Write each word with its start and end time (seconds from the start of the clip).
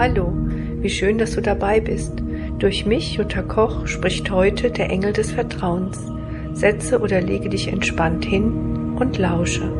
Hallo, 0.00 0.32
wie 0.32 0.88
schön, 0.88 1.18
dass 1.18 1.32
du 1.32 1.42
dabei 1.42 1.78
bist. 1.78 2.22
Durch 2.58 2.86
mich, 2.86 3.16
Jutta 3.16 3.42
Koch, 3.42 3.86
spricht 3.86 4.30
heute 4.30 4.70
der 4.70 4.88
Engel 4.88 5.12
des 5.12 5.30
Vertrauens. 5.30 5.98
Setze 6.54 7.00
oder 7.00 7.20
lege 7.20 7.50
dich 7.50 7.68
entspannt 7.68 8.24
hin 8.24 8.96
und 8.98 9.18
lausche. 9.18 9.70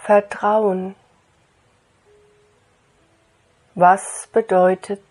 Vertrauen. 0.00 0.94
Was 3.74 4.30
bedeutet 4.32 5.02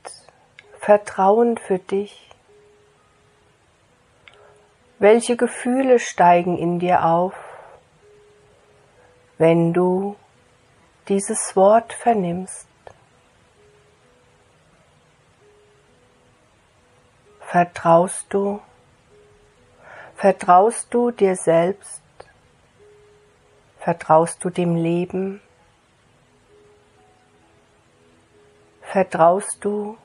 Vertrauen 0.80 1.60
für 1.60 1.78
dich? 1.78 2.28
Welche 4.98 5.38
Gefühle 5.38 6.00
steigen 6.00 6.58
in 6.58 6.80
dir 6.80 7.06
auf? 7.06 7.36
Wenn 9.44 9.74
du 9.74 10.16
dieses 11.10 11.54
Wort 11.58 11.92
vernimmst. 11.92 12.66
Vertraust 17.42 18.26
du? 18.30 18.62
Vertraust 20.16 20.94
du 20.94 21.12
dir 21.12 21.36
selbst? 21.36 22.02
Vertraust 23.80 24.42
du 24.46 24.50
dem 24.50 24.78
Leben? 24.78 25.42
Vertraust 28.94 29.58
du 29.60 29.98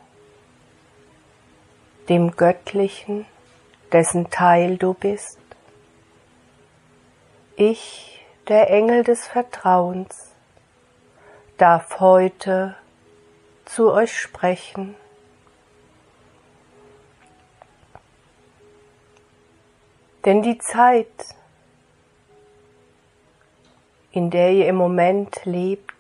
dem 2.09 2.33
Göttlichen, 2.33 3.25
dessen 3.93 4.31
Teil 4.31 4.79
du 4.79 4.95
bist? 4.95 5.39
Ich 7.55 8.18
der 8.49 8.71
Engel 8.71 9.05
des 9.05 9.27
Vertrauens, 9.29 10.33
darf 11.59 12.01
heute 12.01 12.77
zu 13.67 13.93
euch 13.93 14.17
sprechen. 14.17 14.97
Denn 20.25 20.41
die 20.41 20.57
Zeit, 20.59 21.37
in 24.13 24.31
der 24.31 24.53
ihr 24.53 24.67
im 24.69 24.77
Moment 24.77 25.45
lebt, 25.45 25.93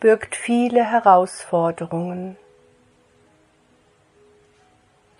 birgt 0.00 0.34
viele 0.34 0.82
Herausforderungen, 0.82 2.38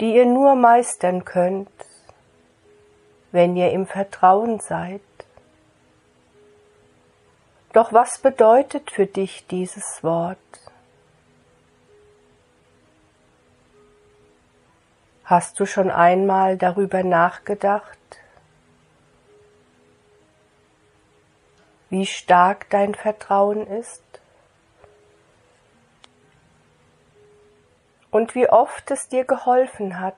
die 0.01 0.15
ihr 0.15 0.27
nur 0.27 0.55
meistern 0.55 1.27
könnt, 1.27 1.69
wenn 3.31 3.57
ihr 3.57 3.73
im 3.73 3.87
Vertrauen 3.87 4.59
seid. 4.59 5.03
Doch 7.73 7.93
was 7.93 8.19
bedeutet 8.19 8.91
für 8.91 9.07
dich 9.07 9.47
dieses 9.47 10.03
Wort? 10.03 10.39
Hast 15.25 15.59
du 15.59 15.65
schon 15.65 15.91
einmal 15.91 16.59
darüber 16.59 17.03
nachgedacht, 17.03 17.99
wie 21.89 22.05
stark 22.05 22.69
dein 22.69 22.95
Vertrauen 22.95 23.67
ist? 23.67 24.03
Und 28.11 28.35
wie 28.35 28.51
oft 28.51 28.91
es 28.91 29.09
dir 29.09 29.25
geholfen 29.25 29.99
hat, 29.99 30.17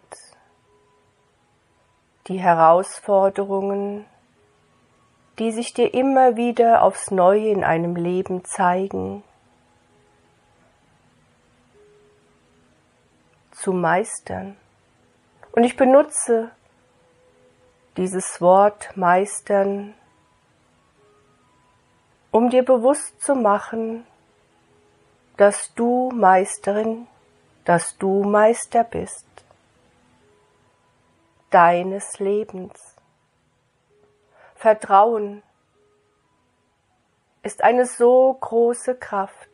die 2.26 2.40
Herausforderungen 2.40 4.06
die 5.38 5.50
sich 5.52 5.74
dir 5.74 5.92
immer 5.94 6.36
wieder 6.36 6.82
aufs 6.82 7.10
Neue 7.10 7.48
in 7.48 7.64
einem 7.64 7.96
Leben 7.96 8.44
zeigen, 8.44 9.22
zu 13.52 13.72
meistern. 13.72 14.56
Und 15.52 15.64
ich 15.64 15.76
benutze 15.76 16.50
dieses 17.96 18.40
Wort 18.40 18.96
meistern, 18.96 19.94
um 22.30 22.50
dir 22.50 22.64
bewusst 22.64 23.20
zu 23.22 23.34
machen, 23.34 24.04
dass 25.36 25.72
du 25.74 26.10
Meisterin, 26.12 27.06
dass 27.64 27.96
du 27.98 28.22
Meister 28.24 28.84
bist 28.84 29.26
deines 31.50 32.18
Lebens. 32.18 32.93
Vertrauen 34.64 35.42
ist 37.42 37.62
eine 37.62 37.84
so 37.84 38.32
große 38.32 38.94
Kraft. 38.94 39.50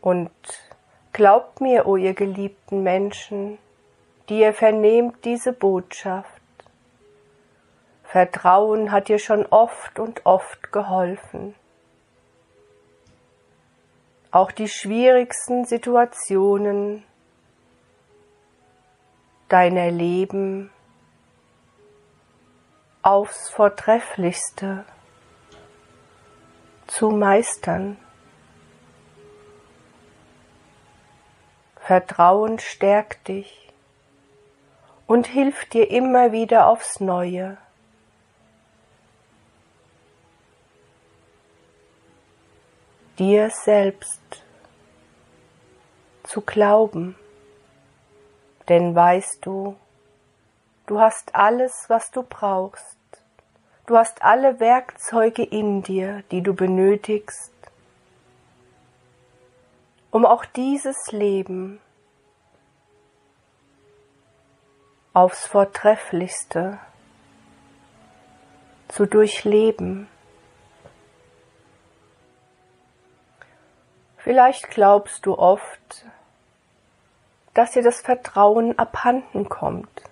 Und 0.00 0.32
glaubt 1.12 1.60
mir, 1.60 1.86
o 1.86 1.90
oh 1.90 1.96
ihr 1.96 2.14
geliebten 2.14 2.82
Menschen, 2.82 3.58
die 4.28 4.40
ihr 4.40 4.52
vernehmt 4.52 5.24
diese 5.24 5.52
Botschaft, 5.52 6.42
Vertrauen 8.02 8.90
hat 8.90 9.06
dir 9.06 9.20
schon 9.20 9.46
oft 9.46 10.00
und 10.00 10.26
oft 10.26 10.72
geholfen. 10.72 11.54
Auch 14.32 14.50
die 14.50 14.68
schwierigsten 14.68 15.66
Situationen 15.66 17.04
deiner 19.48 19.92
Leben 19.92 20.72
aufs 23.08 23.48
Vortrefflichste 23.48 24.84
zu 26.86 27.08
meistern. 27.08 27.96
Vertrauen 31.76 32.58
stärkt 32.58 33.28
dich 33.28 33.72
und 35.06 35.26
hilft 35.26 35.72
dir 35.72 35.90
immer 35.90 36.32
wieder 36.32 36.66
aufs 36.66 37.00
Neue. 37.00 37.56
Dir 43.18 43.48
selbst 43.48 44.20
zu 46.24 46.42
glauben, 46.42 47.16
denn 48.68 48.94
weißt 48.94 49.46
du, 49.46 49.78
Du 50.88 50.98
hast 50.98 51.34
alles, 51.34 51.84
was 51.88 52.10
du 52.10 52.22
brauchst. 52.22 52.97
Du 53.88 53.96
hast 53.96 54.20
alle 54.22 54.60
Werkzeuge 54.60 55.42
in 55.42 55.82
dir, 55.82 56.22
die 56.30 56.42
du 56.42 56.52
benötigst, 56.52 57.54
um 60.10 60.26
auch 60.26 60.44
dieses 60.44 61.10
Leben 61.10 61.80
aufs 65.14 65.46
Vortrefflichste 65.46 66.78
zu 68.88 69.06
durchleben. 69.06 70.06
Vielleicht 74.18 74.68
glaubst 74.68 75.24
du 75.24 75.38
oft, 75.38 76.04
dass 77.54 77.70
dir 77.70 77.82
das 77.82 78.02
Vertrauen 78.02 78.78
abhanden 78.78 79.48
kommt 79.48 80.02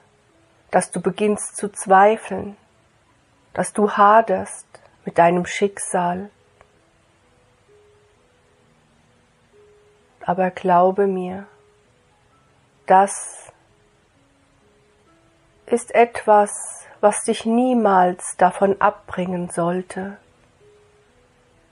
dass 0.70 0.90
du 0.90 1.00
beginnst 1.00 1.56
zu 1.56 1.70
zweifeln, 1.70 2.56
dass 3.56 3.72
du 3.72 3.90
haderst 3.90 4.66
mit 5.06 5.16
deinem 5.16 5.46
Schicksal. 5.46 6.28
Aber 10.20 10.50
glaube 10.50 11.06
mir, 11.06 11.46
das 12.84 13.50
ist 15.64 15.94
etwas, 15.94 16.50
was 17.00 17.22
dich 17.22 17.46
niemals 17.46 18.36
davon 18.36 18.78
abbringen 18.78 19.48
sollte, 19.48 20.18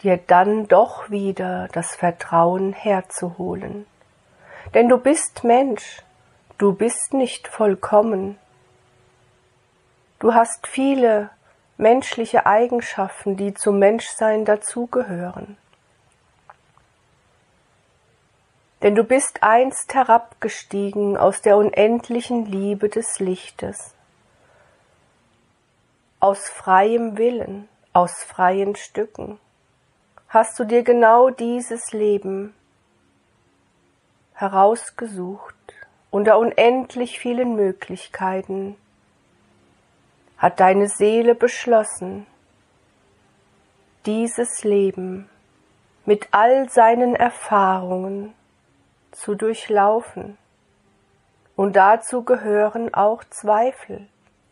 dir 0.02 0.16
dann 0.16 0.68
doch 0.68 1.10
wieder 1.10 1.68
das 1.72 1.94
Vertrauen 1.94 2.72
herzuholen. 2.72 3.84
Denn 4.72 4.88
du 4.88 4.96
bist 4.96 5.44
Mensch, 5.44 6.02
du 6.56 6.72
bist 6.72 7.12
nicht 7.12 7.46
vollkommen, 7.46 8.38
Du 10.24 10.32
hast 10.32 10.66
viele 10.66 11.28
menschliche 11.76 12.46
Eigenschaften, 12.46 13.36
die 13.36 13.54
zum 13.54 13.78
Menschsein 13.78 14.44
dazugehören. 14.44 15.56
Denn 18.82 18.94
du 18.94 19.02
bist 19.02 19.42
einst 19.42 19.94
herabgestiegen 19.94 21.16
aus 21.16 21.40
der 21.40 21.56
unendlichen 21.56 22.44
Liebe 22.44 22.88
des 22.88 23.18
Lichtes, 23.18 23.94
aus 26.20 26.48
freiem 26.48 27.16
Willen, 27.16 27.68
aus 27.92 28.22
freien 28.22 28.76
Stücken, 28.76 29.38
hast 30.28 30.58
du 30.58 30.64
dir 30.64 30.82
genau 30.82 31.30
dieses 31.30 31.92
Leben 31.92 32.54
herausgesucht 34.34 35.54
unter 36.10 36.38
unendlich 36.38 37.18
vielen 37.18 37.56
Möglichkeiten, 37.56 38.76
hat 40.44 40.60
deine 40.60 40.88
Seele 40.88 41.34
beschlossen, 41.34 42.26
dieses 44.04 44.62
Leben 44.62 45.30
mit 46.04 46.28
all 46.32 46.68
seinen 46.68 47.16
Erfahrungen 47.16 48.34
zu 49.10 49.36
durchlaufen. 49.36 50.36
Und 51.56 51.76
dazu 51.76 52.24
gehören 52.24 52.92
auch 52.92 53.24
Zweifel, 53.30 54.06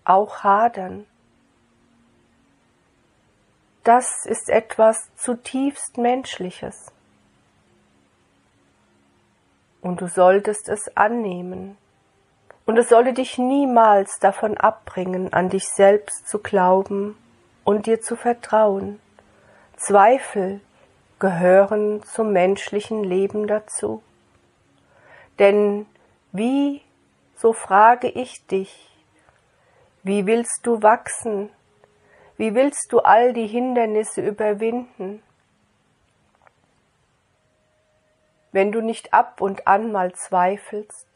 auch 0.06 0.42
Hadern. 0.42 1.06
Das 3.84 4.24
ist 4.24 4.48
etwas 4.48 5.14
zutiefst 5.16 5.98
Menschliches. 5.98 6.90
Und 9.82 10.00
du 10.00 10.08
solltest 10.08 10.70
es 10.70 10.96
annehmen. 10.96 11.76
Und 12.64 12.78
es 12.78 12.88
solle 12.88 13.12
dich 13.12 13.38
niemals 13.38 14.18
davon 14.20 14.56
abbringen, 14.56 15.32
an 15.32 15.48
dich 15.48 15.68
selbst 15.68 16.28
zu 16.28 16.38
glauben 16.38 17.16
und 17.64 17.86
dir 17.86 18.00
zu 18.00 18.16
vertrauen. 18.16 19.00
Zweifel 19.76 20.60
gehören 21.18 22.02
zum 22.04 22.32
menschlichen 22.32 23.02
Leben 23.04 23.46
dazu. 23.46 24.02
Denn 25.38 25.86
wie, 26.32 26.82
so 27.36 27.52
frage 27.52 28.08
ich 28.08 28.46
dich, 28.46 28.90
wie 30.04 30.26
willst 30.26 30.60
du 30.64 30.82
wachsen? 30.82 31.50
Wie 32.36 32.54
willst 32.54 32.92
du 32.92 32.98
all 33.00 33.32
die 33.32 33.46
Hindernisse 33.46 34.20
überwinden? 34.20 35.22
Wenn 38.50 38.72
du 38.72 38.80
nicht 38.80 39.14
ab 39.14 39.40
und 39.40 39.66
an 39.66 39.92
mal 39.92 40.12
zweifelst, 40.12 41.11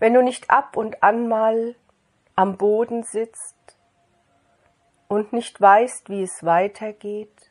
wenn 0.00 0.14
du 0.14 0.22
nicht 0.22 0.50
ab 0.50 0.76
und 0.76 1.02
an 1.02 1.28
mal 1.28 1.76
am 2.34 2.56
Boden 2.56 3.04
sitzt 3.04 3.76
und 5.06 5.32
nicht 5.32 5.60
weißt, 5.60 6.08
wie 6.08 6.22
es 6.22 6.44
weitergeht, 6.44 7.50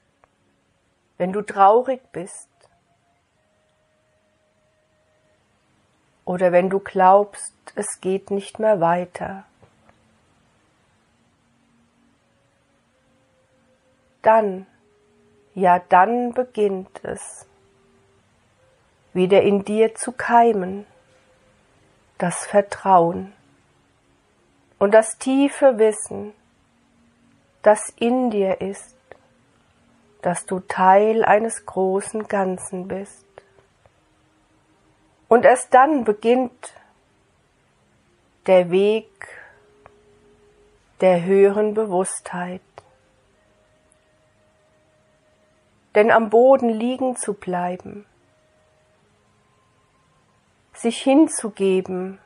wenn 1.18 1.32
du 1.32 1.42
traurig 1.42 2.02
bist, 2.12 2.50
oder 6.30 6.52
wenn 6.52 6.70
du 6.70 6.80
glaubst, 6.80 7.56
es 7.74 8.02
geht 8.02 8.30
nicht 8.30 8.60
mehr 8.60 8.80
weiter. 8.80 9.46
Dann, 14.22 14.68
ja 15.56 15.80
dann 15.90 16.36
beginnt 16.36 17.04
es, 17.04 17.48
wieder 19.14 19.42
in 19.42 19.66
dir 19.66 19.96
zu 19.96 20.12
keimen, 20.12 20.86
das 22.20 22.46
Vertrauen 22.46 23.34
und 24.78 24.94
das 24.94 25.18
tiefe 25.18 25.80
Wissen, 25.80 26.34
das 27.64 27.90
in 27.98 28.30
dir 28.30 28.62
ist, 28.62 28.96
dass 30.22 30.46
du 30.46 30.60
Teil 30.60 31.24
eines 31.24 31.66
großen 31.66 32.28
Ganzen 32.28 32.88
bist. 32.88 33.26
Und 35.30 35.46
erst 35.46 35.74
dann 35.74 36.04
beginnt 36.04 36.74
der 38.48 38.70
Weg 38.70 39.08
der 41.02 41.24
höheren 41.24 41.74
Bewusstheit. 41.74 42.62
Denn 45.96 46.12
am 46.12 46.30
Boden 46.30 46.70
liegen 46.70 47.16
zu 47.16 47.34
bleiben, 47.34 48.06
sich 50.80 51.02
hinzugeben 51.02 52.20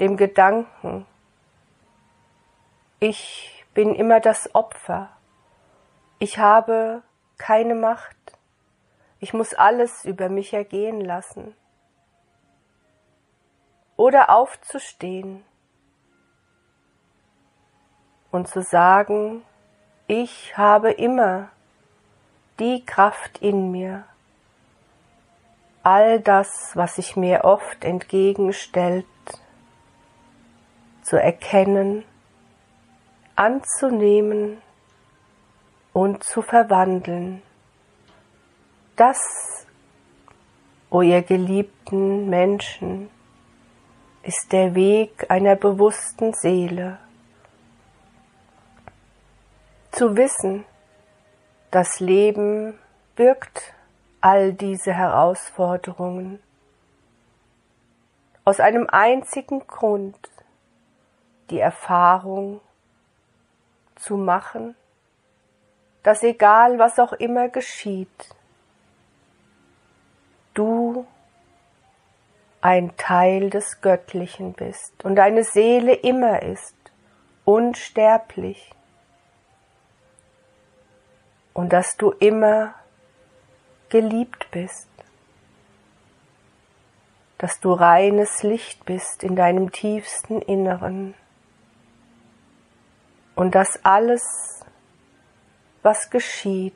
dem 0.00 0.16
Gedanken, 0.16 1.06
ich 2.98 3.64
bin 3.74 3.94
immer 3.94 4.18
das 4.18 4.52
Opfer, 4.56 5.10
ich 6.18 6.38
habe 6.40 7.04
keine 7.38 7.76
Macht, 7.76 8.16
ich 9.20 9.32
muss 9.32 9.54
alles 9.54 10.04
über 10.04 10.28
mich 10.28 10.52
ergehen 10.52 11.00
lassen. 11.00 11.54
Oder 13.96 14.30
aufzustehen 14.30 15.44
und 18.32 18.48
zu 18.48 18.62
sagen, 18.62 19.42
ich 20.08 20.58
habe 20.58 20.90
immer 20.90 21.50
die 22.58 22.84
Kraft 22.84 23.38
in 23.38 23.70
mir, 23.70 24.04
all 25.86 26.18
das, 26.18 26.72
was 26.74 26.96
sich 26.96 27.14
mir 27.14 27.44
oft 27.44 27.84
entgegenstellt, 27.84 29.06
zu 31.02 31.14
erkennen, 31.14 32.04
anzunehmen 33.36 34.60
und 35.92 36.24
zu 36.24 36.42
verwandeln. 36.42 37.40
Das, 38.96 39.20
o 40.90 41.02
ihr 41.02 41.22
geliebten 41.22 42.28
Menschen, 42.28 43.08
ist 44.24 44.50
der 44.50 44.74
Weg 44.74 45.30
einer 45.30 45.54
bewussten 45.54 46.34
Seele. 46.34 46.98
Zu 49.92 50.16
wissen, 50.16 50.64
das 51.70 52.00
Leben 52.00 52.76
birgt 53.14 53.75
all 54.26 54.54
diese 54.54 54.92
Herausforderungen 54.92 56.42
aus 58.44 58.58
einem 58.58 58.88
einzigen 58.90 59.64
Grund, 59.68 60.18
die 61.48 61.60
Erfahrung 61.60 62.60
zu 63.94 64.16
machen, 64.16 64.74
dass 66.02 66.24
egal 66.24 66.80
was 66.80 66.98
auch 66.98 67.12
immer 67.12 67.48
geschieht, 67.50 68.34
du 70.54 71.06
ein 72.62 72.96
Teil 72.96 73.48
des 73.50 73.80
Göttlichen 73.80 74.54
bist 74.54 75.04
und 75.04 75.14
deine 75.14 75.44
Seele 75.44 75.94
immer 75.94 76.42
ist, 76.42 76.74
unsterblich. 77.44 78.72
Und 81.54 81.72
dass 81.72 81.96
du 81.96 82.10
immer 82.10 82.74
geliebt 83.88 84.48
bist, 84.50 84.88
dass 87.38 87.60
du 87.60 87.72
reines 87.72 88.42
Licht 88.42 88.84
bist 88.84 89.22
in 89.22 89.36
deinem 89.36 89.72
tiefsten 89.72 90.40
Inneren 90.40 91.14
und 93.34 93.54
dass 93.54 93.84
alles, 93.84 94.22
was 95.82 96.10
geschieht, 96.10 96.74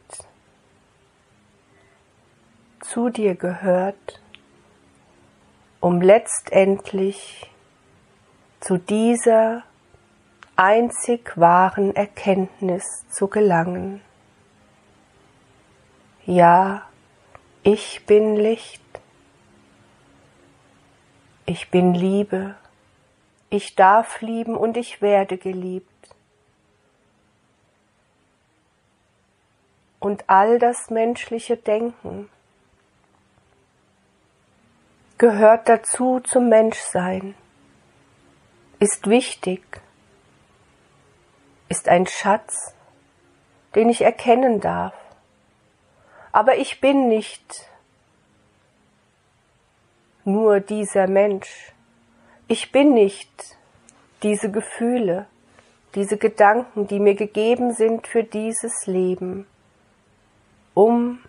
zu 2.81 3.09
dir 3.09 3.35
gehört 3.35 4.21
um 5.81 6.02
letztendlich 6.02 7.50
zu 8.61 8.76
dieser 8.76 9.62
einzig 10.57 11.38
wahren 11.38 11.97
Erkenntnis 11.97 12.85
zu 13.09 13.29
gelangen. 13.29 14.02
Ja, 16.26 16.83
ich 17.62 18.07
bin 18.07 18.37
Licht, 18.37 18.83
ich 21.47 21.71
bin 21.71 21.95
Liebe, 21.95 22.55
ich 23.50 23.75
darf 23.75 24.21
lieben 24.21 24.57
und 24.57 24.76
ich 24.76 25.02
werde 25.02 25.37
geliebt. 25.37 25.87
Und 29.99 30.25
all 30.29 30.59
das 30.59 30.88
menschliche 30.88 31.57
Denken, 31.57 32.31
gehört 35.19 35.69
dazu 35.69 36.21
zum 36.21 36.49
Menschsein, 36.49 37.35
ist 38.79 39.07
wichtig, 39.07 39.83
ist 41.69 41.88
ein 41.88 42.07
Schatz, 42.07 42.75
den 43.75 43.90
ich 43.90 44.00
erkennen 44.00 44.61
darf. 44.61 44.95
Aber 46.33 46.57
ich 46.57 46.81
bin 46.81 47.09
nicht 47.09 47.69
nur 50.25 50.61
dieser 50.61 51.07
Mensch. 51.09 51.73
Ich 52.49 52.73
bin 52.73 52.95
nicht 52.95 53.57
diese 54.23 54.51
Gefühle, 54.51 55.27
diese 55.95 56.19
Gedanken, 56.19 56.87
die 56.87 57.01
mir 57.01 57.15
gegeben 57.15 57.73
sind 57.73 58.07
für 58.07 58.23
dieses 58.23 58.87
Leben, 58.87 59.47
um 60.75 61.21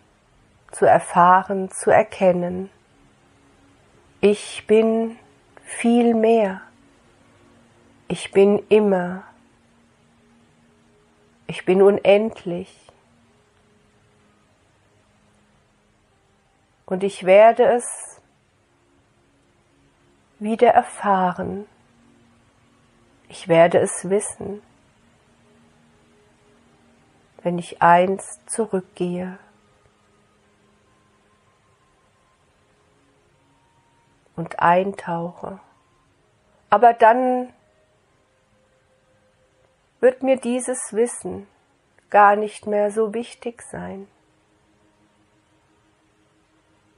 zu 0.72 0.86
erfahren, 0.86 1.72
zu 1.72 1.90
erkennen, 1.90 2.70
ich 4.24 4.68
bin 4.68 5.18
viel 5.64 6.14
mehr. 6.14 6.62
Ich 8.08 8.32
bin 8.32 8.62
immer. 8.70 9.24
Ich 11.48 11.66
bin 11.66 11.82
unendlich. 11.82 12.70
Und 16.92 17.06
ich 17.06 17.26
werde 17.26 17.64
es 17.64 18.20
wieder 20.40 20.72
erfahren. 20.72 21.66
Ich 23.30 23.48
werde 23.48 23.78
es 23.80 24.10
wissen. 24.10 24.62
wenn 27.44 27.58
ich 27.58 27.82
einst 27.82 28.50
zurückgehe. 28.50 29.40
Und 34.36 34.60
eintauche. 34.60 35.60
Aber 36.70 36.94
dann 36.94 37.52
wird 40.02 40.22
mir 40.24 40.36
dieses 40.36 40.94
Wissen 40.94 41.48
gar 42.12 42.36
nicht 42.36 42.68
mehr 42.68 42.92
so 42.92 43.14
wichtig 43.14 43.62
sein. 43.64 44.08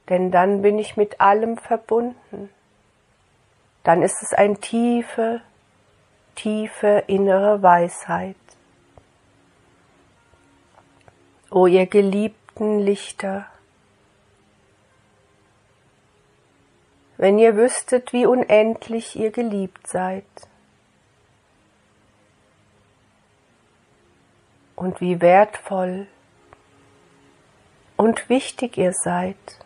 Denn 0.08 0.30
dann 0.30 0.62
bin 0.62 0.78
ich 0.78 0.96
mit 0.96 1.20
allem 1.20 1.56
verbunden. 1.56 2.50
Dann 3.84 4.02
ist 4.02 4.22
es 4.22 4.34
ein 4.34 4.60
tiefe, 4.60 5.40
tiefe 6.34 7.04
innere 7.06 7.62
Weisheit. 7.62 8.36
O 11.50 11.66
ihr 11.66 11.86
geliebten 11.86 12.80
Lichter, 12.80 13.46
wenn 17.16 17.38
ihr 17.38 17.56
wüsstet, 17.56 18.12
wie 18.12 18.26
unendlich 18.26 19.16
ihr 19.16 19.30
geliebt 19.30 19.86
seid 19.86 20.24
und 24.74 25.00
wie 25.00 25.20
wertvoll 25.20 26.08
und 27.96 28.28
wichtig 28.28 28.76
ihr 28.76 28.92
seid. 28.92 29.63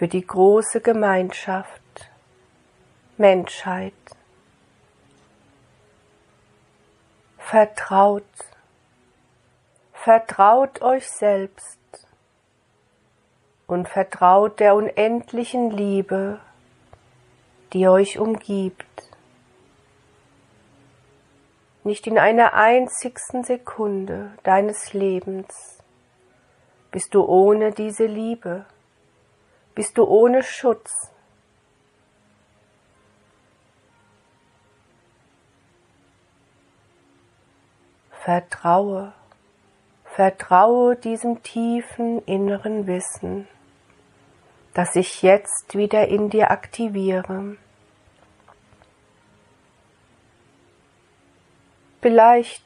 Für 0.00 0.08
die 0.08 0.26
große 0.26 0.80
Gemeinschaft 0.80 2.10
Menschheit. 3.18 3.92
Vertraut, 7.36 8.24
vertraut 9.92 10.80
euch 10.80 11.06
selbst 11.06 11.78
und 13.66 13.90
vertraut 13.90 14.58
der 14.58 14.74
unendlichen 14.74 15.70
Liebe, 15.70 16.40
die 17.74 17.86
euch 17.86 18.18
umgibt. 18.18 19.10
Nicht 21.84 22.06
in 22.06 22.18
einer 22.18 22.54
einzigsten 22.54 23.44
Sekunde 23.44 24.32
deines 24.44 24.94
Lebens 24.94 25.82
bist 26.90 27.14
du 27.14 27.22
ohne 27.22 27.72
diese 27.72 28.06
Liebe, 28.06 28.64
bist 29.74 29.96
du 29.98 30.04
ohne 30.04 30.42
Schutz. 30.42 31.10
Vertraue, 38.22 39.12
vertraue 40.04 40.94
diesem 40.94 41.42
tiefen 41.42 42.22
inneren 42.26 42.86
Wissen, 42.86 43.48
das 44.74 44.94
ich 44.94 45.22
jetzt 45.22 45.74
wieder 45.74 46.08
in 46.08 46.28
dir 46.28 46.50
aktiviere. 46.50 47.56
Vielleicht 52.02 52.62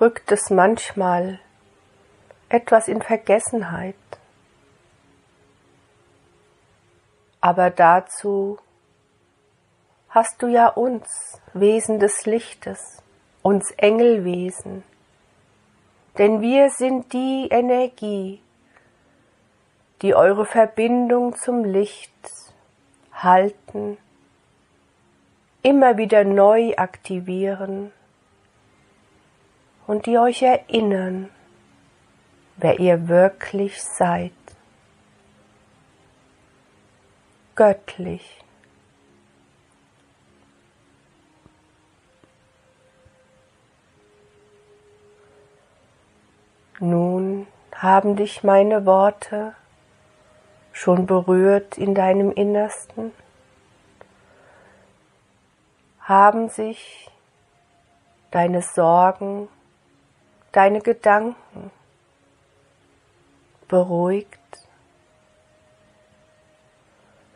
rückt 0.00 0.30
es 0.32 0.50
manchmal 0.50 1.38
etwas 2.48 2.88
in 2.88 3.02
Vergessenheit, 3.02 3.94
aber 7.42 7.70
dazu 7.70 8.58
hast 10.08 10.40
du 10.40 10.46
ja 10.46 10.68
uns, 10.68 11.40
Wesen 11.52 11.98
des 11.98 12.24
Lichtes, 12.24 13.02
uns 13.42 13.72
Engelwesen, 13.72 14.84
denn 16.18 16.40
wir 16.40 16.70
sind 16.70 17.12
die 17.12 17.48
Energie, 17.50 18.40
die 20.02 20.14
eure 20.14 20.46
Verbindung 20.46 21.34
zum 21.34 21.64
Licht 21.64 22.12
halten, 23.12 23.98
immer 25.62 25.96
wieder 25.96 26.24
neu 26.24 26.74
aktivieren 26.76 27.92
und 29.88 30.06
die 30.06 30.16
euch 30.16 30.42
erinnern, 30.42 31.28
wer 32.56 32.78
ihr 32.78 33.08
wirklich 33.08 33.82
seid. 33.82 34.32
Göttlich. 37.54 38.40
Nun 46.80 47.46
haben 47.74 48.16
dich 48.16 48.42
meine 48.42 48.86
Worte 48.86 49.54
schon 50.72 51.06
berührt 51.06 51.78
in 51.78 51.94
deinem 51.94 52.32
Innersten, 52.32 53.12
haben 56.00 56.48
sich 56.48 57.10
deine 58.30 58.62
Sorgen 58.62 59.48
deine 60.52 60.80
Gedanken 60.80 61.70
beruhigt. 63.68 64.61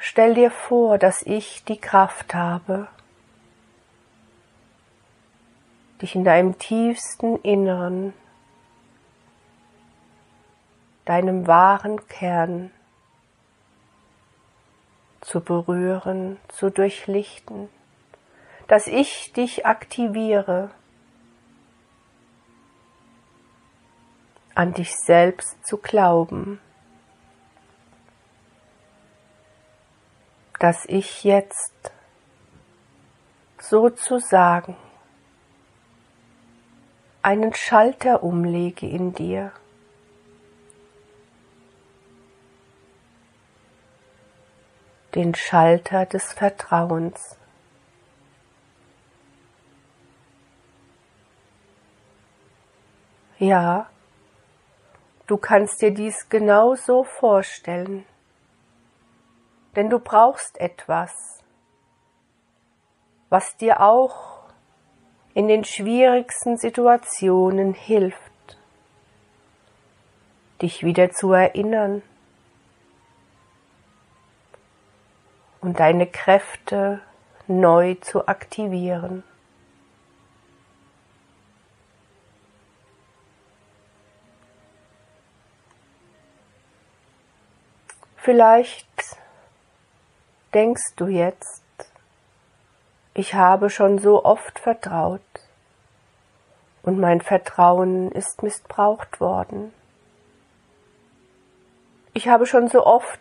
Stell 0.08 0.34
dir 0.34 0.52
vor, 0.52 0.98
dass 0.98 1.22
ich 1.22 1.64
die 1.64 1.80
Kraft 1.80 2.32
habe, 2.32 2.86
dich 6.00 6.14
in 6.14 6.22
deinem 6.22 6.58
tiefsten 6.60 7.34
Inneren, 7.40 8.14
deinem 11.06 11.48
wahren 11.48 12.06
Kern 12.06 12.70
zu 15.22 15.40
berühren, 15.40 16.38
zu 16.50 16.70
durchlichten, 16.70 17.68
dass 18.68 18.86
ich 18.86 19.32
dich 19.32 19.66
aktiviere, 19.66 20.70
an 24.54 24.72
dich 24.72 24.94
selbst 24.94 25.66
zu 25.66 25.78
glauben, 25.78 26.60
dass 30.58 30.84
ich 30.86 31.24
jetzt 31.24 31.92
sozusagen 33.58 34.76
einen 37.22 37.54
Schalter 37.54 38.22
umlege 38.22 38.88
in 38.88 39.12
dir. 39.12 39.52
Den 45.14 45.34
Schalter 45.34 46.06
des 46.06 46.32
Vertrauens. 46.32 47.36
Ja, 53.38 53.88
Du 55.26 55.38
kannst 55.38 55.82
dir 55.82 55.90
dies 55.90 56.28
genauso 56.28 57.02
vorstellen, 57.02 58.06
denn 59.76 59.90
du 59.90 59.98
brauchst 59.98 60.58
etwas, 60.58 61.44
was 63.28 63.56
dir 63.58 63.80
auch 63.80 64.40
in 65.34 65.48
den 65.48 65.64
schwierigsten 65.64 66.56
Situationen 66.56 67.74
hilft, 67.74 68.16
dich 70.62 70.82
wieder 70.82 71.10
zu 71.10 71.32
erinnern 71.32 72.02
und 75.60 75.78
deine 75.78 76.06
Kräfte 76.06 77.02
neu 77.46 77.96
zu 77.96 78.26
aktivieren. 78.26 79.22
Vielleicht 88.16 88.86
denkst 90.56 90.94
du 90.96 91.06
jetzt, 91.06 91.62
ich 93.12 93.34
habe 93.34 93.68
schon 93.68 93.98
so 93.98 94.24
oft 94.24 94.58
vertraut 94.58 95.20
und 96.82 96.98
mein 96.98 97.20
Vertrauen 97.20 98.10
ist 98.10 98.42
missbraucht 98.42 99.20
worden. 99.20 99.70
Ich 102.14 102.28
habe 102.28 102.46
schon 102.46 102.68
so 102.68 102.86
oft 102.86 103.20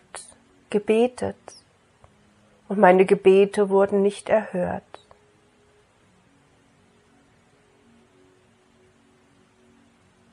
gebetet 0.70 1.36
und 2.68 2.78
meine 2.78 3.04
Gebete 3.04 3.68
wurden 3.68 4.00
nicht 4.00 4.30
erhört. 4.30 4.82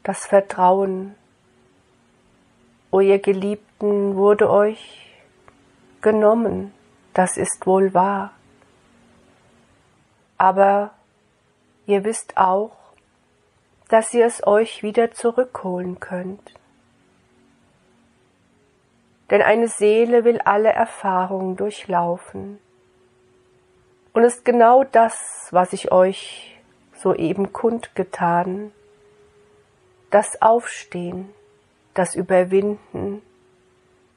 Das 0.04 0.26
Vertrauen 0.26 1.16
O 2.92 3.02
ihr 3.02 3.20
Geliebten, 3.20 4.16
wurde 4.16 4.50
euch 4.50 5.12
genommen, 6.02 6.72
das 7.14 7.38
ist 7.38 7.66
wohl 7.66 7.94
wahr. 7.94 8.32
Aber 10.38 10.92
Ihr 11.86 12.06
wisst 12.06 12.38
auch, 12.38 12.72
dass 13.90 14.14
ihr 14.14 14.26
es 14.26 14.46
euch 14.48 14.84
wieder 14.84 15.12
zurückholen 15.12 16.00
könnt. 16.00 16.54
Denn 19.30 19.42
eine 19.42 19.68
Seele 19.68 20.24
will 20.24 20.40
alle 20.40 20.70
Erfahrungen 20.70 21.58
durchlaufen. 21.58 22.60
Und 24.14 24.24
ist 24.24 24.46
genau 24.46 24.84
das, 24.84 25.48
was 25.52 25.74
ich 25.74 25.92
euch 25.92 26.58
soeben 26.94 27.52
kundgetan, 27.52 28.72
das 30.10 30.42
Aufstehen, 30.42 31.34
das 31.96 32.16
Überwinden, 32.16 33.22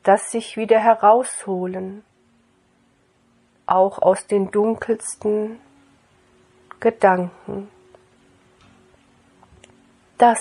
das 0.03 0.31
sich 0.31 0.57
wieder 0.57 0.79
herausholen, 0.79 2.05
auch 3.67 3.99
aus 4.01 4.27
den 4.27 4.51
dunkelsten 4.51 5.61
Gedanken. 6.81 7.69
Das 10.19 10.39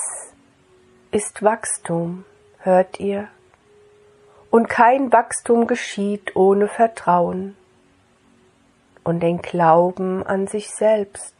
ist 1.12 1.44
Wachstum, 1.44 2.26
hört 2.60 3.00
ihr? 3.00 3.28
Und 4.50 4.70
kein 4.70 5.12
Wachstum 5.12 5.68
geschieht 5.68 6.36
ohne 6.36 6.68
Vertrauen 6.68 7.58
und 9.04 9.20
den 9.20 9.42
Glauben 9.42 10.26
an 10.26 10.48
sich 10.48 10.70
selbst. 10.70 11.36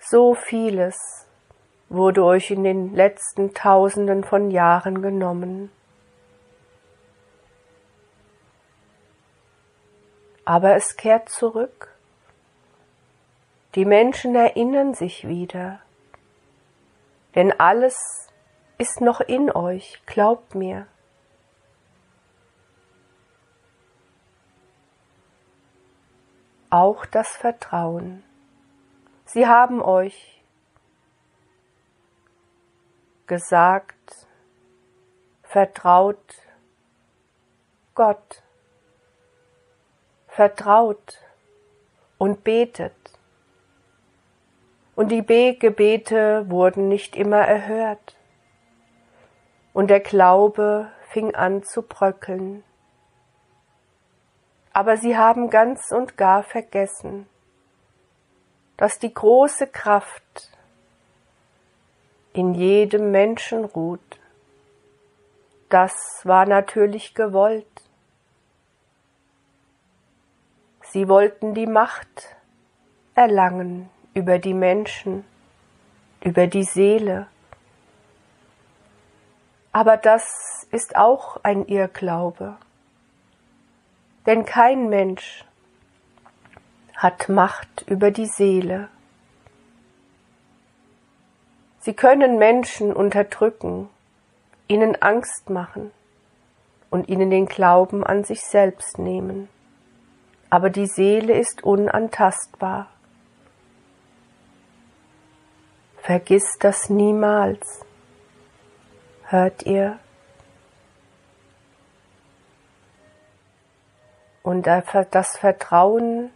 So 0.00 0.34
vieles 0.34 0.96
wurde 1.88 2.24
euch 2.24 2.50
in 2.50 2.64
den 2.64 2.94
letzten 2.94 3.54
Tausenden 3.54 4.24
von 4.24 4.50
Jahren 4.50 5.02
genommen. 5.02 5.70
Aber 10.44 10.74
es 10.74 10.96
kehrt 10.96 11.28
zurück. 11.28 11.94
Die 13.74 13.84
Menschen 13.84 14.34
erinnern 14.36 14.94
sich 14.94 15.26
wieder, 15.26 15.80
denn 17.34 17.58
alles 17.58 17.96
ist 18.78 19.00
noch 19.00 19.20
in 19.20 19.50
euch, 19.50 20.00
glaubt 20.06 20.54
mir. 20.54 20.86
Auch 26.70 27.04
das 27.06 27.28
Vertrauen. 27.28 28.22
Sie 29.24 29.46
haben 29.46 29.82
euch 29.82 30.42
gesagt, 33.26 34.28
vertraut 35.42 36.34
Gott, 37.94 38.43
vertraut 40.34 41.20
und 42.18 42.42
betet. 42.42 42.92
Und 44.96 45.10
die 45.10 45.24
Gebete 45.24 46.50
wurden 46.50 46.88
nicht 46.88 47.14
immer 47.14 47.38
erhört. 47.40 48.16
Und 49.72 49.90
der 49.90 50.00
Glaube 50.00 50.90
fing 51.08 51.34
an 51.34 51.62
zu 51.62 51.82
bröckeln. 51.82 52.64
Aber 54.72 54.96
sie 54.96 55.16
haben 55.16 55.50
ganz 55.50 55.92
und 55.92 56.16
gar 56.16 56.42
vergessen, 56.42 57.28
dass 58.76 58.98
die 58.98 59.14
große 59.14 59.68
Kraft 59.68 60.50
in 62.32 62.54
jedem 62.54 63.12
Menschen 63.12 63.64
ruht. 63.64 64.18
Das 65.68 65.94
war 66.24 66.44
natürlich 66.44 67.14
gewollt. 67.14 67.83
Sie 70.94 71.08
wollten 71.08 71.54
die 71.54 71.66
Macht 71.66 72.36
erlangen 73.16 73.90
über 74.14 74.38
die 74.38 74.54
Menschen, 74.54 75.24
über 76.22 76.46
die 76.46 76.62
Seele. 76.62 77.26
Aber 79.72 79.96
das 79.96 80.68
ist 80.70 80.94
auch 80.94 81.40
ein 81.42 81.66
Irrglaube. 81.66 82.58
Denn 84.26 84.44
kein 84.44 84.88
Mensch 84.88 85.44
hat 86.94 87.28
Macht 87.28 87.84
über 87.88 88.12
die 88.12 88.26
Seele. 88.26 88.88
Sie 91.80 91.94
können 91.94 92.38
Menschen 92.38 92.92
unterdrücken, 92.92 93.88
ihnen 94.68 94.94
Angst 95.02 95.50
machen 95.50 95.90
und 96.88 97.08
ihnen 97.08 97.30
den 97.30 97.46
Glauben 97.46 98.04
an 98.04 98.22
sich 98.22 98.42
selbst 98.42 99.00
nehmen. 99.00 99.48
Aber 100.54 100.70
die 100.70 100.86
Seele 100.86 101.36
ist 101.36 101.64
unantastbar. 101.64 102.86
Vergiss 105.96 106.44
das 106.60 106.88
niemals. 106.88 107.80
Hört 109.24 109.66
ihr? 109.66 109.98
Und 114.44 114.68
das 114.68 115.36
Vertrauen 115.36 116.30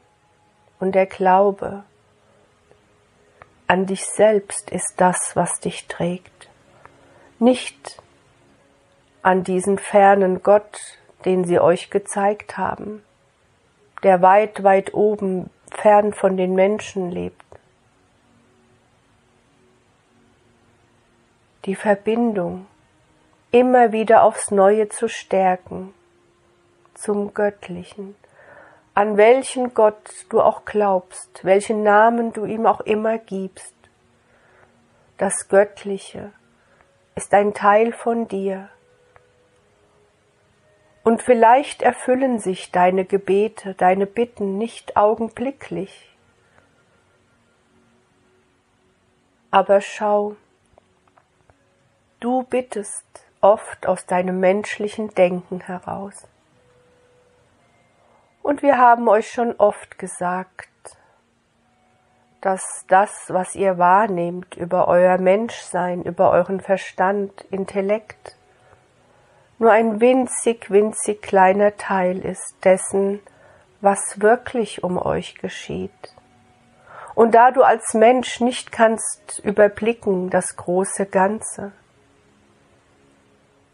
und 0.80 0.96
der 0.96 1.06
Glaube 1.06 1.84
an 3.68 3.86
dich 3.86 4.04
selbst 4.04 4.68
ist 4.70 4.94
das, 4.96 5.36
was 5.36 5.60
dich 5.60 5.86
trägt, 5.86 6.48
nicht 7.38 8.02
an 9.22 9.44
diesen 9.44 9.78
fernen 9.78 10.42
Gott, 10.42 10.98
den 11.24 11.44
sie 11.44 11.60
euch 11.60 11.88
gezeigt 11.88 12.58
haben, 12.58 13.04
der 14.02 14.22
weit, 14.22 14.62
weit 14.62 14.94
oben 14.94 15.50
fern 15.70 16.12
von 16.12 16.36
den 16.36 16.54
Menschen 16.54 17.10
lebt. 17.10 17.44
Die 21.64 21.74
Verbindung 21.74 22.66
immer 23.50 23.92
wieder 23.92 24.22
aufs 24.22 24.50
Neue 24.50 24.88
zu 24.88 25.08
stärken 25.08 25.92
zum 26.94 27.32
Göttlichen, 27.34 28.16
an 28.94 29.16
welchen 29.16 29.74
Gott 29.74 30.26
du 30.28 30.40
auch 30.40 30.64
glaubst, 30.64 31.44
welchen 31.44 31.82
Namen 31.82 32.32
du 32.32 32.44
ihm 32.44 32.66
auch 32.66 32.80
immer 32.80 33.18
gibst. 33.18 33.74
Das 35.16 35.48
Göttliche 35.48 36.32
ist 37.14 37.32
ein 37.34 37.54
Teil 37.54 37.92
von 37.92 38.28
dir. 38.28 38.68
Und 41.08 41.22
vielleicht 41.22 41.80
erfüllen 41.80 42.38
sich 42.38 42.70
deine 42.70 43.06
Gebete, 43.06 43.72
deine 43.72 44.04
Bitten 44.04 44.58
nicht 44.58 44.98
augenblicklich. 44.98 46.14
Aber 49.50 49.80
schau, 49.80 50.36
du 52.20 52.42
bittest 52.42 53.06
oft 53.40 53.86
aus 53.86 54.04
deinem 54.04 54.38
menschlichen 54.38 55.08
Denken 55.14 55.62
heraus. 55.62 56.28
Und 58.42 58.60
wir 58.60 58.76
haben 58.76 59.08
euch 59.08 59.30
schon 59.30 59.54
oft 59.56 59.98
gesagt, 59.98 60.68
dass 62.42 62.84
das, 62.88 63.30
was 63.30 63.54
ihr 63.54 63.78
wahrnehmt 63.78 64.58
über 64.58 64.88
euer 64.88 65.16
Menschsein, 65.16 66.02
über 66.02 66.32
euren 66.32 66.60
Verstand, 66.60 67.46
Intellekt, 67.50 68.37
nur 69.58 69.72
ein 69.72 70.00
winzig, 70.00 70.70
winzig 70.70 71.22
kleiner 71.22 71.76
Teil 71.76 72.18
ist 72.24 72.54
dessen, 72.64 73.20
was 73.80 74.20
wirklich 74.20 74.82
um 74.82 74.98
euch 74.98 75.34
geschieht. 75.36 75.90
Und 77.14 77.32
da 77.34 77.50
du 77.50 77.62
als 77.62 77.94
Mensch 77.94 78.40
nicht 78.40 78.70
kannst 78.70 79.40
überblicken 79.42 80.30
das 80.30 80.56
große 80.56 81.06
Ganze, 81.06 81.72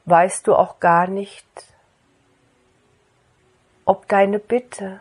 weißt 0.06 0.46
du 0.46 0.54
auch 0.54 0.80
gar 0.80 1.06
nicht, 1.06 1.46
ob 3.84 4.08
deine 4.08 4.38
Bitte 4.38 5.00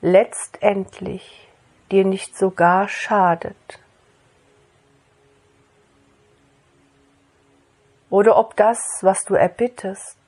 letztendlich 0.00 1.48
dir 1.90 2.04
nicht 2.04 2.36
sogar 2.36 2.88
schadet. 2.88 3.81
Oder 8.12 8.36
ob 8.36 8.56
das, 8.56 8.78
was 9.00 9.24
du 9.24 9.34
erbittest, 9.34 10.18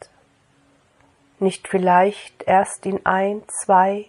nicht 1.38 1.68
vielleicht 1.68 2.42
erst 2.44 2.86
in 2.86 3.04
ein, 3.04 3.42
zwei 3.62 4.06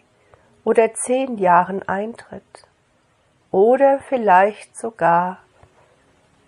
oder 0.63 0.93
zehn 0.93 1.37
Jahren 1.37 1.83
eintritt 1.83 2.69
oder 3.51 3.99
vielleicht 4.07 4.77
sogar 4.77 5.39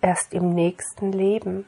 erst 0.00 0.32
im 0.32 0.54
nächsten 0.54 1.12
Leben. 1.12 1.66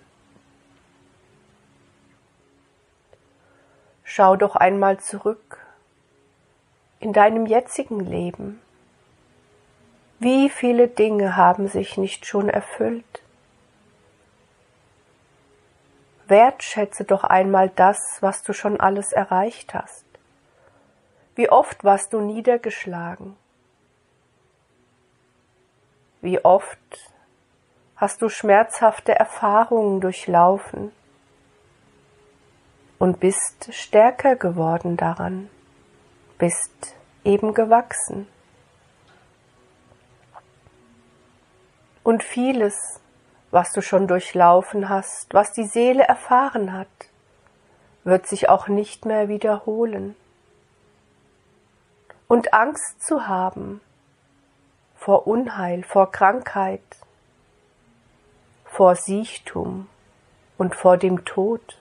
Schau 4.03 4.37
doch 4.37 4.57
einmal 4.57 4.99
zurück 4.99 5.59
in 7.01 7.13
deinem 7.13 7.45
jetzigen 7.45 8.01
Leben. 8.01 8.63
Wie 10.21 10.49
viele 10.49 10.89
Dinge 10.89 11.37
haben 11.37 11.69
sich 11.69 11.99
nicht 11.99 12.25
schon 12.25 12.49
erfüllt? 12.49 13.21
Wertschätze 16.31 17.05
doch 17.05 17.25
einmal 17.25 17.69
das, 17.69 17.99
was 18.21 18.43
du 18.43 18.53
schon 18.53 18.81
alles 18.81 19.13
erreicht 19.13 19.75
hast. 19.75 20.05
Wie 21.35 21.51
oft 21.51 21.85
warst 21.85 22.13
du 22.13 22.21
niedergeschlagen? 22.21 23.37
Wie 26.23 26.45
oft 26.45 26.79
hast 27.97 28.23
du 28.23 28.29
schmerzhafte 28.29 29.15
Erfahrungen 29.15 30.01
durchlaufen 30.01 30.93
und 32.99 33.21
bist 33.21 33.73
stärker 33.73 34.37
geworden 34.37 34.97
daran, 34.97 35.49
bist 36.39 36.97
eben 37.25 37.55
gewachsen. 37.55 38.27
Und 42.03 42.23
vieles, 42.23 43.01
was 43.51 43.73
du 43.73 43.83
schon 43.83 44.07
durchlaufen 44.07 44.89
hast, 44.89 45.35
was 45.35 45.53
die 45.53 45.65
Seele 45.65 46.05
erfahren 46.05 46.73
hat, 46.73 46.89
wird 48.05 48.27
sich 48.27 48.49
auch 48.49 48.69
nicht 48.69 49.05
mehr 49.05 49.29
wiederholen. 49.29 50.17
Und 52.29 52.55
Angst 52.55 53.03
zu 53.03 53.27
haben 53.27 53.81
vor 54.95 55.27
Unheil, 55.27 55.83
vor 55.83 56.13
Krankheit, 56.13 56.83
vor 58.65 58.95
Siechtum 58.95 59.89
und 60.57 60.77
vor 60.77 60.97
dem 60.97 61.25
Tod 61.25 61.79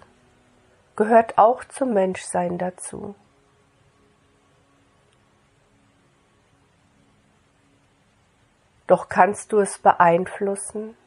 gehört 0.96 1.38
auch 1.38 1.64
zum 1.66 1.94
Menschsein 1.94 2.58
dazu. 2.58 3.16
Doch 8.88 9.08
kannst 9.08 9.52
du 9.52 9.60
es 9.60 9.78
beeinflussen? 9.78 10.98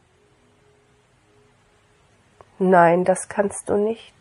Nein, 2.65 3.05
das 3.05 3.29
kannst 3.29 3.69
du 3.71 3.77
nicht. 3.77 4.15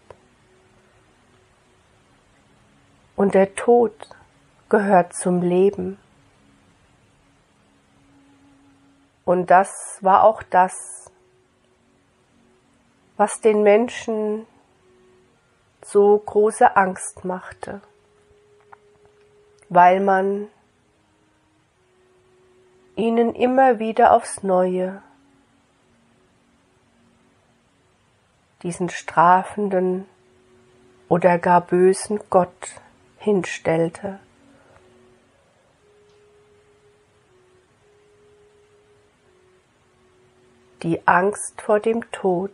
Und 3.15 3.35
der 3.35 3.53
Tod 3.53 3.93
gehört 4.67 5.13
zum 5.13 5.43
Leben. 5.43 5.99
Und 9.25 9.51
das 9.51 9.99
war 10.01 10.23
auch 10.23 10.41
das, 10.41 11.11
was 13.15 13.41
den 13.41 13.61
Menschen 13.61 14.47
so 15.83 16.17
große 16.17 16.75
Angst 16.75 17.23
machte, 17.23 17.79
weil 19.69 19.99
man 19.99 20.47
ihnen 22.95 23.35
immer 23.35 23.77
wieder 23.77 24.13
aufs 24.13 24.41
neue 24.41 25.03
diesen 28.63 28.89
strafenden 28.89 30.05
oder 31.09 31.37
gar 31.37 31.61
bösen 31.61 32.19
Gott 32.29 32.81
hinstellte. 33.17 34.19
die 40.83 41.07
Angst 41.07 41.61
vor 41.61 41.79
dem 41.79 42.09
Tod 42.11 42.51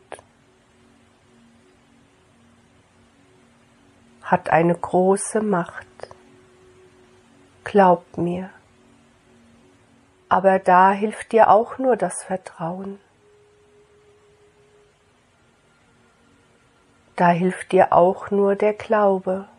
hat 4.22 4.50
eine 4.50 4.76
große 4.76 5.42
Macht. 5.42 5.88
Glaub 7.64 8.18
mir. 8.18 8.50
Aber 10.30 10.60
da 10.60 10.92
hilft 10.92 11.32
dir 11.32 11.50
auch 11.50 11.78
nur 11.78 11.96
das 11.96 12.24
Vertrauen. 12.24 13.00
Da 17.18 17.30
hilft 17.30 17.74
dir 17.74 17.92
auch 17.92 18.32
nur 18.32 18.56
der 18.56 18.74
Glaube. 18.74 19.50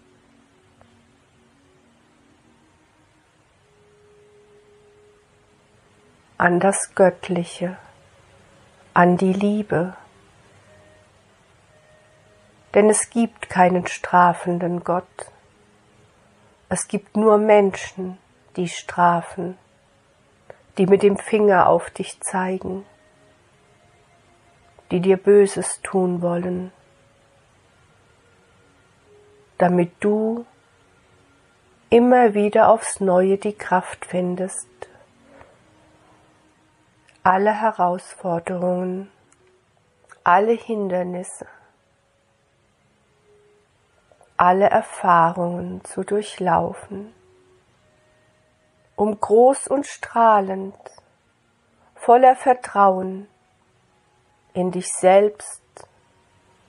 an 6.39 6.61
das 6.61 6.95
Göttliche 6.95 7.77
an 8.95 9.17
die 9.17 9.33
Liebe. 9.33 9.95
Denn 12.75 12.89
es 12.89 13.11
gibt 13.11 13.49
keinen 13.49 13.89
strafenden 13.89 14.85
Gott. 14.85 15.33
Es 16.69 16.87
gibt 16.87 17.17
nur 17.17 17.39
Menschen, 17.39 18.19
die 18.55 18.69
strafen, 18.69 19.59
die 20.79 20.87
mit 20.87 21.03
dem 21.03 21.17
Finger 21.17 21.69
auf 21.69 21.91
dich 21.91 22.21
zeigen, 22.21 22.87
die 24.93 25.01
dir 25.01 25.17
Böses 25.17 25.81
tun 25.83 26.23
wollen, 26.23 26.73
damit 29.59 29.93
du 30.01 30.47
immer 31.91 32.35
wieder 32.35 32.69
aufs 32.69 33.01
neue 33.01 33.39
die 33.39 33.55
Kraft 33.55 34.07
findest, 34.07 34.69
alle 37.25 37.53
Herausforderungen, 37.53 39.11
alle 40.23 40.53
Hindernisse, 40.53 41.47
alle 44.37 44.71
Erfahrungen 44.71 45.85
zu 45.85 46.05
durchlaufen, 46.05 47.13
um 48.95 49.19
groß 49.19 49.67
und 49.67 49.87
strahlend, 49.87 50.77
voller 51.97 52.37
Vertrauen 52.37 53.29
in 54.55 54.71
dich 54.71 54.89
selbst, 54.93 55.63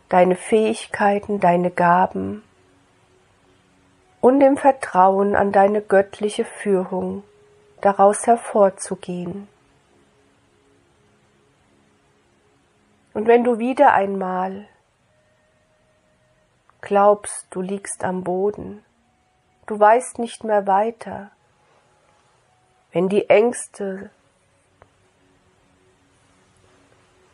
deine 0.09 0.35
Fähigkeiten, 0.35 1.39
deine 1.39 1.69
Gaben 1.69 2.43
und 4.21 4.41
im 4.41 4.57
Vertrauen 4.57 5.35
an 5.35 5.51
deine 5.51 5.81
göttliche 5.81 6.45
Führung 6.45 7.23
daraus 7.81 8.27
hervorzugehen. 8.27 9.47
Und 13.13 13.27
wenn 13.27 13.43
du 13.43 13.59
wieder 13.59 13.93
einmal 13.93 14.67
glaubst, 16.81 17.47
du 17.49 17.61
liegst 17.61 18.03
am 18.03 18.23
Boden, 18.23 18.83
du 19.67 19.79
weißt 19.79 20.19
nicht 20.19 20.43
mehr 20.43 20.67
weiter, 20.67 21.31
wenn 22.91 23.09
die 23.09 23.29
Ängste 23.29 24.09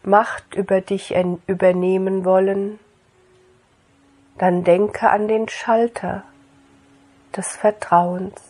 Macht 0.03 0.53
über 0.53 0.81
dich 0.81 1.15
übernehmen 1.47 2.25
wollen, 2.25 2.79
dann 4.37 4.63
denke 4.63 5.09
an 5.09 5.27
den 5.27 5.49
Schalter 5.49 6.23
des 7.35 7.55
Vertrauens. 7.55 8.41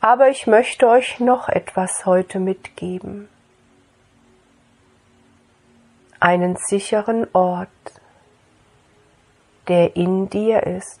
Aber 0.00 0.28
ich 0.28 0.46
möchte 0.46 0.88
euch 0.88 1.20
noch 1.20 1.48
etwas 1.48 2.04
heute 2.06 2.38
mitgeben 2.38 3.28
einen 6.24 6.56
sicheren 6.56 7.26
Ort, 7.34 7.68
der 9.68 9.94
in 9.94 10.30
dir 10.30 10.62
ist. 10.62 10.98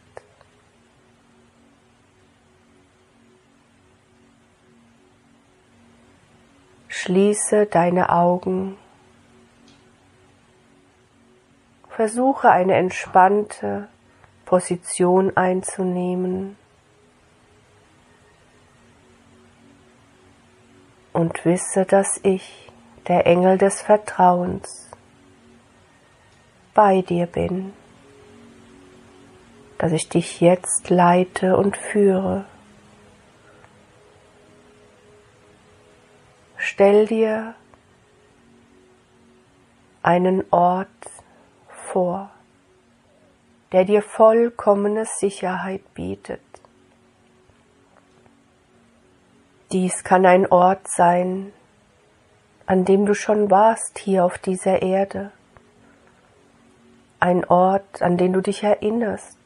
Schließe 6.88 7.64
deine 7.64 8.10
Augen. 8.10 8.76
Versuche 11.88 12.50
eine 12.50 12.74
entspannte 12.74 13.88
Position 14.44 15.36
einzunehmen. 15.36 16.56
Und 21.12 21.44
wisse, 21.44 21.84
dass 21.84 22.18
ich, 22.22 22.70
der 23.06 23.26
Engel 23.26 23.58
des 23.58 23.82
Vertrauens, 23.82 24.90
bei 26.74 27.02
dir 27.02 27.26
bin, 27.26 27.72
dass 29.78 29.92
ich 29.92 30.08
dich 30.08 30.40
jetzt 30.40 30.90
leite 30.90 31.56
und 31.56 31.76
führe. 31.76 32.44
Stell 36.56 37.06
dir 37.06 37.54
einen 40.02 40.44
Ort 40.50 40.88
vor, 41.92 42.33
der 43.74 43.84
dir 43.84 44.02
vollkommene 44.02 45.04
Sicherheit 45.04 45.82
bietet. 45.94 46.40
Dies 49.72 50.04
kann 50.04 50.24
ein 50.26 50.46
Ort 50.46 50.86
sein, 50.86 51.52
an 52.66 52.84
dem 52.84 53.04
du 53.04 53.14
schon 53.14 53.50
warst 53.50 53.98
hier 53.98 54.24
auf 54.24 54.38
dieser 54.38 54.80
Erde 54.80 55.32
ein 57.18 57.44
Ort, 57.46 58.00
an 58.00 58.16
den 58.16 58.32
du 58.32 58.42
dich 58.42 58.62
erinnerst. 58.62 59.38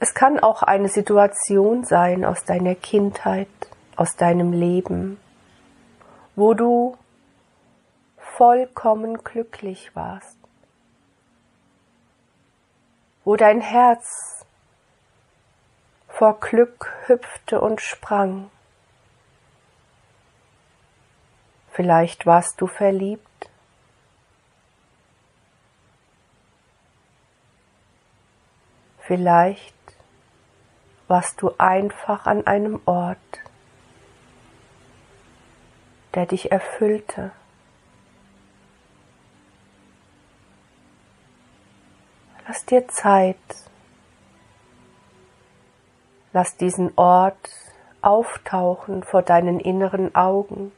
Es 0.00 0.12
kann 0.12 0.38
auch 0.38 0.62
eine 0.62 0.88
Situation 0.88 1.84
sein 1.84 2.26
aus 2.26 2.44
deiner 2.44 2.74
Kindheit, 2.74 3.48
aus 3.96 4.16
deinem 4.16 4.52
Leben, 4.52 5.18
wo 6.36 6.52
du 6.52 6.96
vollkommen 8.18 9.24
glücklich 9.24 9.94
warst, 9.94 10.37
wo 13.28 13.36
dein 13.36 13.60
Herz 13.60 14.42
vor 16.08 16.40
Glück 16.40 16.90
hüpfte 17.08 17.60
und 17.60 17.82
sprang. 17.82 18.50
Vielleicht 21.70 22.24
warst 22.24 22.58
du 22.58 22.66
verliebt. 22.66 23.50
Vielleicht 29.00 29.76
warst 31.06 31.42
du 31.42 31.54
einfach 31.58 32.24
an 32.24 32.46
einem 32.46 32.80
Ort, 32.86 33.18
der 36.14 36.24
dich 36.24 36.50
erfüllte. 36.50 37.32
Lass 42.46 42.57
dir 42.70 42.88
Zeit. 42.88 43.36
Lass 46.32 46.56
diesen 46.56 46.92
Ort 46.96 47.50
auftauchen 48.00 49.02
vor 49.02 49.22
deinen 49.22 49.60
inneren 49.60 50.14
Augen 50.14 50.72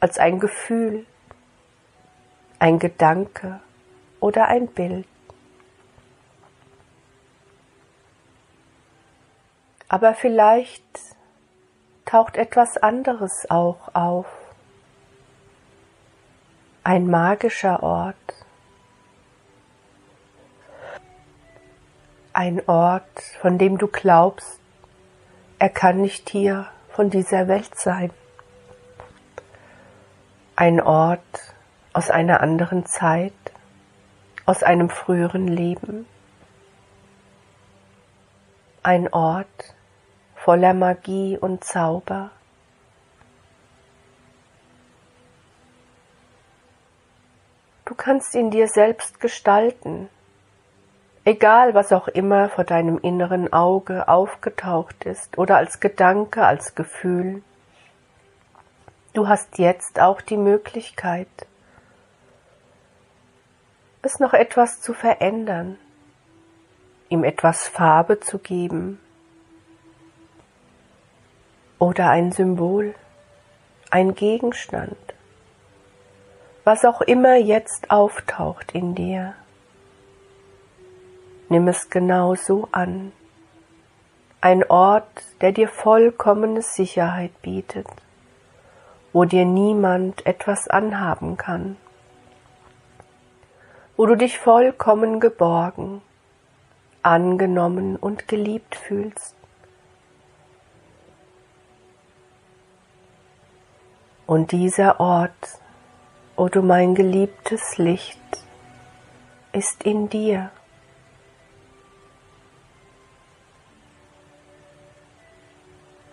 als 0.00 0.18
ein 0.18 0.38
Gefühl, 0.40 1.06
ein 2.58 2.78
Gedanke 2.78 3.60
oder 4.20 4.46
ein 4.48 4.68
Bild. 4.68 5.06
Aber 9.88 10.14
vielleicht 10.14 10.84
taucht 12.04 12.36
etwas 12.36 12.76
anderes 12.76 13.48
auch 13.50 13.94
auf. 13.94 14.26
Ein 16.82 17.08
magischer 17.08 17.82
Ort. 17.82 18.45
Ein 22.38 22.60
Ort, 22.68 23.22
von 23.40 23.56
dem 23.56 23.78
du 23.78 23.86
glaubst, 23.86 24.60
er 25.58 25.70
kann 25.70 26.02
nicht 26.02 26.28
hier 26.28 26.66
von 26.90 27.08
dieser 27.08 27.48
Welt 27.48 27.74
sein. 27.74 28.10
Ein 30.54 30.82
Ort 30.82 31.54
aus 31.94 32.10
einer 32.10 32.42
anderen 32.42 32.84
Zeit, 32.84 33.32
aus 34.44 34.62
einem 34.62 34.90
früheren 34.90 35.48
Leben, 35.48 36.04
ein 38.82 39.10
Ort 39.14 39.74
voller 40.34 40.74
Magie 40.74 41.38
und 41.38 41.64
Zauber. 41.64 42.32
Du 47.86 47.94
kannst 47.94 48.34
ihn 48.34 48.50
dir 48.50 48.68
selbst 48.68 49.20
gestalten, 49.20 50.10
egal 51.26 51.74
was 51.74 51.92
auch 51.92 52.08
immer 52.08 52.48
vor 52.48 52.64
deinem 52.64 52.98
inneren 52.98 53.52
Auge 53.52 54.08
aufgetaucht 54.08 55.04
ist 55.04 55.36
oder 55.36 55.56
als 55.56 55.80
Gedanke, 55.80 56.46
als 56.46 56.74
Gefühl. 56.74 57.42
Du 59.12 59.28
hast 59.28 59.58
jetzt 59.58 60.00
auch 60.00 60.20
die 60.20 60.36
Möglichkeit, 60.36 61.28
es 64.02 64.20
noch 64.20 64.34
etwas 64.34 64.80
zu 64.80 64.94
verändern, 64.94 65.78
ihm 67.08 67.24
etwas 67.24 67.66
Farbe 67.66 68.20
zu 68.20 68.38
geben 68.38 69.00
oder 71.80 72.08
ein 72.08 72.30
Symbol, 72.30 72.94
ein 73.90 74.14
Gegenstand, 74.14 74.96
was 76.62 76.84
auch 76.84 77.00
immer 77.00 77.34
jetzt 77.34 77.90
auftaucht 77.90 78.70
in 78.72 78.94
dir. 78.94 79.34
Nimm 81.48 81.68
es 81.68 81.90
genau 81.90 82.34
so 82.34 82.68
an, 82.72 83.12
ein 84.40 84.64
Ort, 84.64 85.24
der 85.40 85.52
dir 85.52 85.68
vollkommene 85.68 86.62
Sicherheit 86.62 87.40
bietet 87.42 87.86
wo 89.16 89.24
dir 89.24 89.46
niemand 89.46 90.26
etwas 90.26 90.68
anhaben 90.68 91.38
kann, 91.38 91.78
wo 93.96 94.04
du 94.04 94.14
dich 94.14 94.38
vollkommen 94.38 95.20
geborgen, 95.20 96.02
angenommen 97.02 97.96
und 97.96 98.28
geliebt 98.28 98.76
fühlst. 98.76 99.34
Und 104.26 104.52
dieser 104.52 105.00
Ort, 105.00 105.60
o 106.36 106.50
du 106.50 106.60
mein 106.60 106.94
geliebtes 106.94 107.78
Licht, 107.78 108.20
ist 109.52 109.82
in 109.82 110.10
dir. 110.10 110.50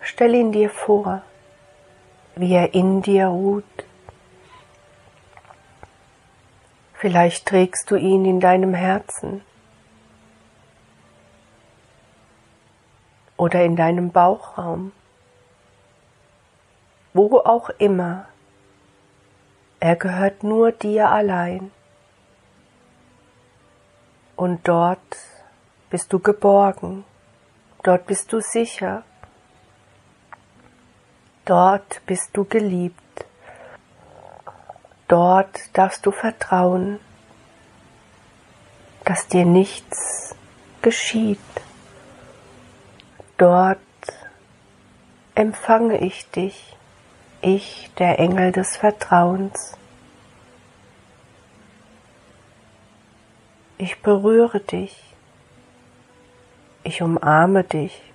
Stell 0.04 0.36
ihn 0.36 0.52
dir 0.52 0.70
vor 0.70 1.24
wie 2.36 2.54
er 2.54 2.74
in 2.74 3.02
dir 3.02 3.28
ruht. 3.28 3.64
Vielleicht 6.94 7.46
trägst 7.46 7.92
du 7.92 7.96
ihn 7.96 8.26
in 8.26 8.40
deinem 8.40 8.74
Herzen 8.74 9.44
oder 13.36 13.64
in 13.64 13.76
deinem 13.76 14.12
Bauchraum, 14.12 14.94
wo 17.14 17.40
auch 17.40 17.70
immer. 17.70 18.26
Er 19.80 19.98
gehört 19.98 20.44
nur 20.44 20.72
dir 20.72 21.10
allein. 21.10 21.72
Und 24.38 24.66
dort 24.68 25.18
bist 25.90 26.12
du 26.14 26.20
geborgen, 26.20 27.04
dort 27.84 28.08
bist 28.08 28.32
du 28.32 28.40
sicher 28.40 29.04
Dort 31.46 32.02
bist 32.06 32.30
du 32.34 32.46
geliebt. 32.46 33.26
Dort 35.10 35.60
darfst 35.74 36.06
du 36.06 36.12
vertrauen, 36.12 37.00
dass 39.04 39.28
dir 39.28 39.44
nichts 39.44 40.36
geschieht. 40.82 41.40
Dort 43.38 43.80
empfange 45.36 45.98
ich 45.98 46.30
dich, 46.30 46.78
ich, 47.42 47.92
der 47.98 48.20
Engel 48.20 48.54
des 48.54 48.78
Vertrauens. 48.78 49.78
Ich 53.78 54.02
berühre 54.02 54.62
dich, 54.62 54.96
ich 56.86 57.02
umarme 57.02 57.66
dich. 57.66 58.13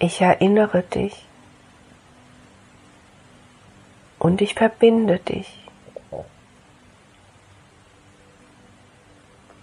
Ich 0.00 0.20
erinnere 0.20 0.84
dich 0.84 1.26
und 4.20 4.40
ich 4.40 4.54
verbinde 4.54 5.18
dich. 5.18 5.66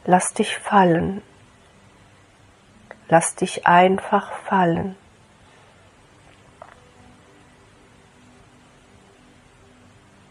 Lass 0.04 0.34
dich 0.34 0.58
fallen. 0.58 1.22
Lass 3.08 3.36
dich 3.36 3.66
einfach 3.66 4.34
fallen. 4.34 4.98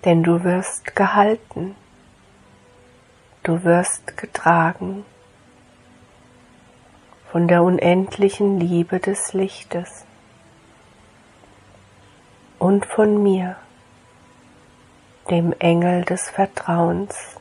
Denn 0.04 0.22
du 0.22 0.44
wirst 0.44 0.94
gehalten. 0.94 1.76
Du 3.42 3.64
wirst 3.64 4.18
getragen 4.18 5.06
von 7.34 7.48
der 7.48 7.64
unendlichen 7.64 8.60
Liebe 8.60 9.00
des 9.00 9.32
Lichtes 9.32 10.04
und 12.60 12.86
von 12.86 13.20
mir, 13.24 13.56
dem 15.30 15.52
Engel 15.58 16.04
des 16.04 16.30
Vertrauens. 16.30 17.40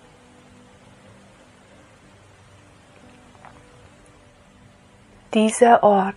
Dieser 5.36 5.84
Ort 5.84 6.16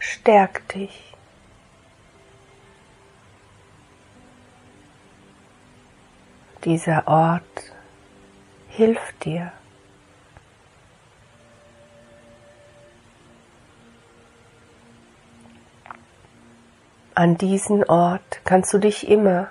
stärkt 0.00 0.74
dich. 0.74 1.14
Dieser 6.64 7.06
Ort 7.06 7.72
hilft 8.68 9.24
dir. 9.24 9.52
An 17.18 17.38
diesen 17.38 17.82
Ort 17.84 18.42
kannst 18.44 18.74
du 18.74 18.78
dich 18.78 19.08
immer 19.08 19.48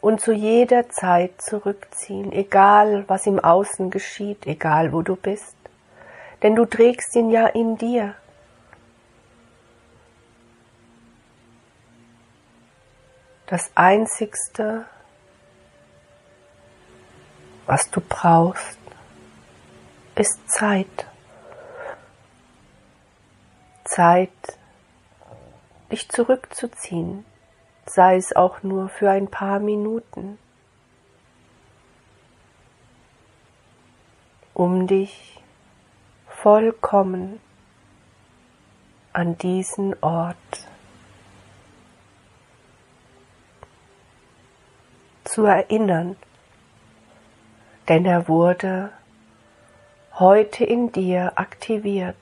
und 0.00 0.20
zu 0.20 0.32
jeder 0.32 0.88
Zeit 0.88 1.42
zurückziehen, 1.42 2.30
egal 2.30 3.08
was 3.08 3.26
im 3.26 3.40
Außen 3.40 3.90
geschieht, 3.90 4.46
egal 4.46 4.92
wo 4.92 5.02
du 5.02 5.16
bist, 5.16 5.56
denn 6.44 6.54
du 6.54 6.64
trägst 6.66 7.16
ihn 7.16 7.28
ja 7.30 7.48
in 7.48 7.76
dir. 7.76 8.14
Das 13.48 13.72
Einzigste, 13.74 14.84
was 17.66 17.90
du 17.90 18.00
brauchst, 18.00 18.78
ist 20.14 20.38
Zeit. 20.48 21.08
Zeit, 23.84 24.59
dich 25.90 26.08
zurückzuziehen, 26.08 27.24
sei 27.86 28.16
es 28.16 28.34
auch 28.34 28.62
nur 28.62 28.88
für 28.88 29.10
ein 29.10 29.28
paar 29.28 29.58
Minuten, 29.58 30.38
um 34.54 34.86
dich 34.86 35.42
vollkommen 36.28 37.40
an 39.12 39.36
diesen 39.38 39.94
Ort 40.02 40.36
zu 45.24 45.44
erinnern, 45.44 46.16
denn 47.88 48.04
er 48.04 48.28
wurde 48.28 48.90
heute 50.18 50.64
in 50.64 50.92
dir 50.92 51.32
aktiviert, 51.36 52.16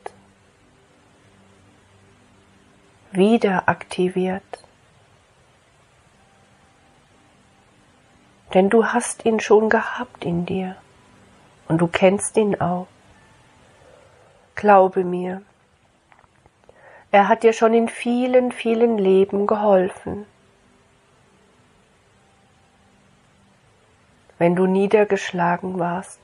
wieder 3.13 3.69
aktiviert. 3.69 4.43
Denn 8.55 8.71
du 8.71 8.87
hast 8.87 9.25
ihn 9.25 9.41
schon 9.41 9.69
gehabt 9.69 10.25
in 10.25 10.47
dir 10.47 10.77
und 11.69 11.79
du 11.79 11.87
kennst 11.87 12.37
ihn 12.37 12.61
auch. 12.61 12.87
Glaube 14.55 15.05
mir, 15.05 15.43
er 17.11 17.29
hat 17.29 17.43
dir 17.43 17.53
schon 17.53 17.75
in 17.75 17.89
vielen, 17.89 18.53
vielen 18.53 18.99
Leben 18.99 19.47
geholfen. 19.47 20.27
Wenn 24.39 24.55
du 24.57 24.67
niedergeschlagen 24.67 25.79
warst, 25.79 26.21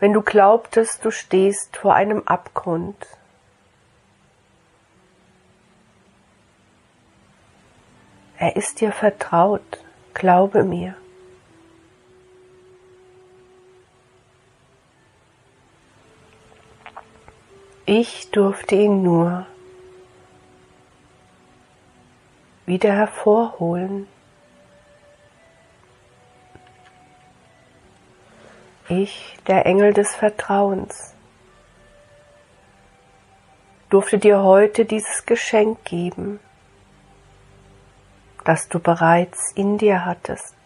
wenn 0.00 0.12
du 0.12 0.22
glaubtest, 0.22 1.04
du 1.04 1.10
stehst 1.10 1.76
vor 1.76 1.94
einem 1.94 2.22
Abgrund, 2.26 3.17
er 8.38 8.54
ist 8.54 8.80
dir 8.80 8.92
vertraut, 8.92 9.84
glaube 10.14 10.62
mir. 10.62 10.94
Ich 17.84 18.30
durfte 18.30 18.76
ihn 18.76 19.02
nur 19.02 19.46
wieder 22.66 22.92
hervorholen. 22.92 24.06
Ich, 28.88 29.36
der 29.46 29.66
Engel 29.66 29.92
des 29.94 30.14
Vertrauens, 30.14 31.14
durfte 33.90 34.18
dir 34.18 34.42
heute 34.42 34.84
dieses 34.84 35.24
Geschenk 35.26 35.82
geben, 35.84 36.40
das 38.48 38.68
du 38.70 38.80
bereits 38.80 39.52
in 39.54 39.76
dir 39.76 40.06
hattest. 40.06 40.56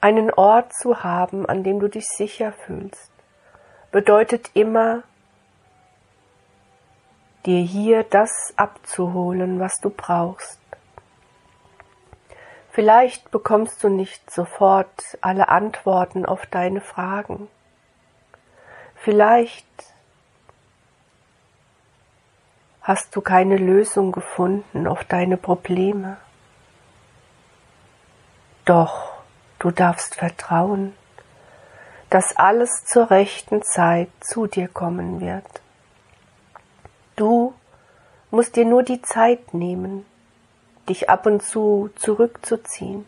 Einen 0.00 0.32
Ort 0.32 0.72
zu 0.72 1.04
haben, 1.04 1.44
an 1.44 1.62
dem 1.62 1.78
du 1.78 1.88
dich 1.88 2.06
sicher 2.08 2.52
fühlst 2.52 3.12
bedeutet 3.90 4.50
immer, 4.54 5.02
dir 7.44 7.60
hier 7.60 8.02
das 8.02 8.54
abzuholen, 8.56 9.60
was 9.60 9.74
du 9.80 9.90
brauchst. 9.90 10.58
Vielleicht 12.70 13.30
bekommst 13.30 13.84
du 13.84 13.90
nicht 13.90 14.30
sofort 14.30 15.18
alle 15.20 15.50
Antworten 15.50 16.24
auf 16.24 16.46
deine 16.46 16.80
Fragen. 16.80 17.48
Vielleicht 18.94 19.66
hast 22.88 23.14
du 23.14 23.20
keine 23.20 23.56
Lösung 23.56 24.10
gefunden 24.10 24.88
auf 24.88 25.04
deine 25.04 25.36
Probleme. 25.36 26.16
Doch 28.64 29.12
du 29.60 29.70
darfst 29.70 30.16
vertrauen 30.16 30.92
dass 32.10 32.36
alles 32.36 32.84
zur 32.84 33.10
rechten 33.10 33.62
Zeit 33.62 34.08
zu 34.20 34.46
dir 34.46 34.68
kommen 34.68 35.20
wird. 35.20 35.44
Du 37.16 37.54
musst 38.30 38.56
dir 38.56 38.64
nur 38.64 38.82
die 38.82 39.02
Zeit 39.02 39.52
nehmen, 39.52 40.06
dich 40.88 41.10
ab 41.10 41.26
und 41.26 41.42
zu 41.42 41.90
zurückzuziehen, 41.96 43.06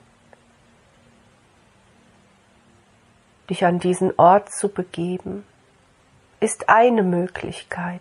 dich 3.49 3.65
an 3.65 3.79
diesen 3.79 4.13
Ort 4.19 4.53
zu 4.53 4.69
begeben, 4.69 5.45
ist 6.41 6.69
eine 6.69 7.03
Möglichkeit 7.03 8.01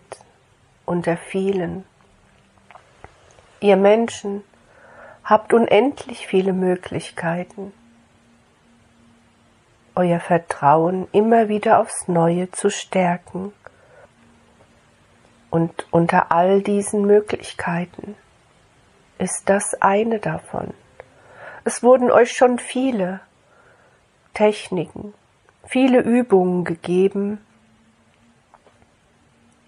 unter 0.90 1.16
vielen. 1.16 1.84
Ihr 3.60 3.76
Menschen 3.76 4.42
habt 5.22 5.52
unendlich 5.52 6.26
viele 6.26 6.52
Möglichkeiten 6.52 7.72
euer 9.94 10.18
Vertrauen 10.18 11.06
immer 11.12 11.48
wieder 11.48 11.78
aufs 11.78 12.08
Neue 12.08 12.50
zu 12.50 12.70
stärken. 12.70 13.52
Und 15.50 15.86
unter 15.92 16.32
all 16.32 16.60
diesen 16.60 17.06
Möglichkeiten 17.06 18.16
ist 19.18 19.48
das 19.48 19.80
eine 19.80 20.18
davon. 20.18 20.74
Es 21.64 21.84
wurden 21.84 22.10
euch 22.10 22.32
schon 22.32 22.58
viele 22.58 23.20
Techniken, 24.34 25.14
viele 25.66 26.00
Übungen 26.00 26.64
gegeben, 26.64 27.38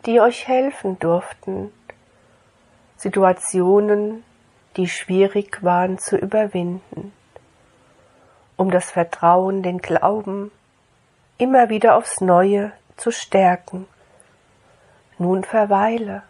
die 0.06 0.20
euch 0.20 0.48
helfen 0.48 0.98
durften, 0.98 1.72
Situationen, 2.96 4.24
die 4.76 4.88
schwierig 4.88 5.62
waren, 5.62 5.98
zu 5.98 6.16
überwinden 6.16 7.12
um 8.62 8.70
das 8.70 8.90
Vertrauen, 8.92 9.62
den 9.62 9.78
Glauben 9.78 10.52
immer 11.36 11.68
wieder 11.68 11.96
aufs 11.96 12.20
Neue 12.20 12.72
zu 12.96 13.10
stärken. 13.10 13.88
Nun 15.18 15.42
verweile, 15.42 16.22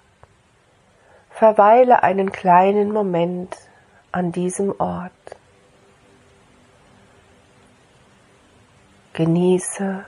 verweile 1.30 2.02
einen 2.02 2.32
kleinen 2.32 2.90
Moment 2.90 3.54
an 4.12 4.32
diesem 4.32 4.74
Ort. 4.80 5.12
Genieße 9.12 10.04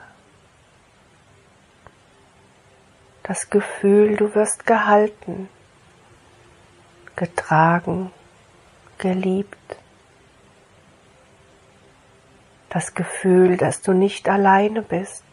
das 3.27 3.49
Gefühl, 3.49 4.15
du 4.17 4.33
wirst 4.35 4.65
gehalten, 4.65 5.49
getragen, 7.15 8.11
geliebt 8.97 9.57
das 12.75 12.93
Gefühl, 12.93 13.55
dass 13.55 13.81
du 13.81 13.93
nicht 13.93 14.27
alleine 14.27 14.81
bist. 14.81 15.23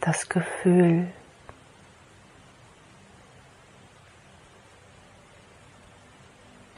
Das 0.00 0.28
Gefühl, 0.28 1.08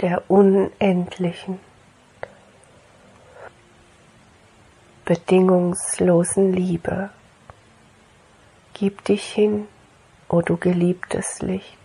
der 0.01 0.31
unendlichen, 0.31 1.59
bedingungslosen 5.05 6.53
Liebe. 6.53 7.11
Gib 8.75 9.05
dich 9.05 9.33
hin, 9.33 9.69
o 10.29 10.37
oh 10.37 10.43
du 10.43 10.59
geliebtes 10.59 11.41
Licht, 11.41 11.79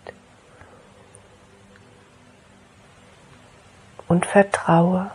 und 4.08 4.26
vertraue. 4.26 5.10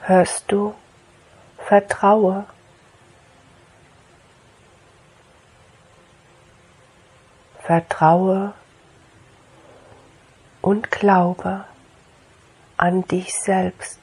Hörst 0.00 0.52
du? 0.52 0.74
Vertraue. 1.66 2.44
Vertraue 7.62 8.52
und 10.60 10.90
glaube 10.90 11.64
an 12.76 13.02
dich 13.04 13.32
selbst. 13.34 13.98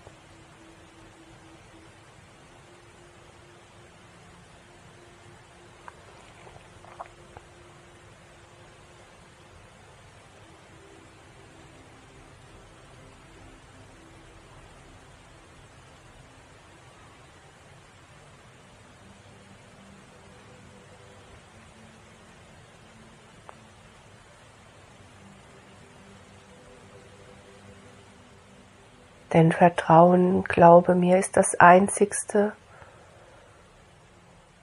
Denn 29.34 29.52
Vertrauen, 29.52 30.44
glaube 30.44 30.94
mir, 30.94 31.18
ist 31.18 31.36
das 31.36 31.60
Einzigste, 31.60 32.54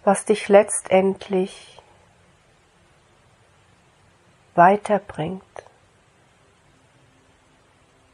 was 0.04 0.24
dich 0.24 0.48
letztendlich 0.48 1.82
weiterbringt, 4.54 5.42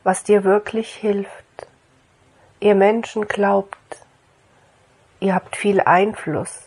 was 0.03 0.25
dir 0.25 0.45
wirklich 0.45 0.95
hilft. 0.95 1.45
Ihr 2.59 2.75
Menschen 2.75 3.29
glaubt, 3.29 3.77
ihr 5.21 5.35
habt 5.35 5.57
viel 5.57 5.81
Einfluss 5.81 6.67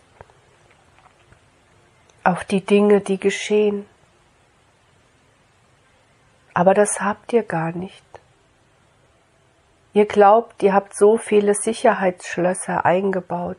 auf 2.24 2.44
die 2.44 2.64
Dinge, 2.64 3.02
die 3.02 3.20
geschehen. 3.20 3.88
Aber 6.54 6.74
das 6.74 7.02
habt 7.02 7.34
ihr 7.34 7.44
gar 7.44 7.72
nicht. 7.72 8.09
Ihr 9.92 10.06
glaubt, 10.06 10.62
ihr 10.62 10.74
habt 10.74 10.96
so 10.96 11.18
viele 11.18 11.56
Sicherheitsschlösser 11.56 12.86
eingebaut, 12.86 13.58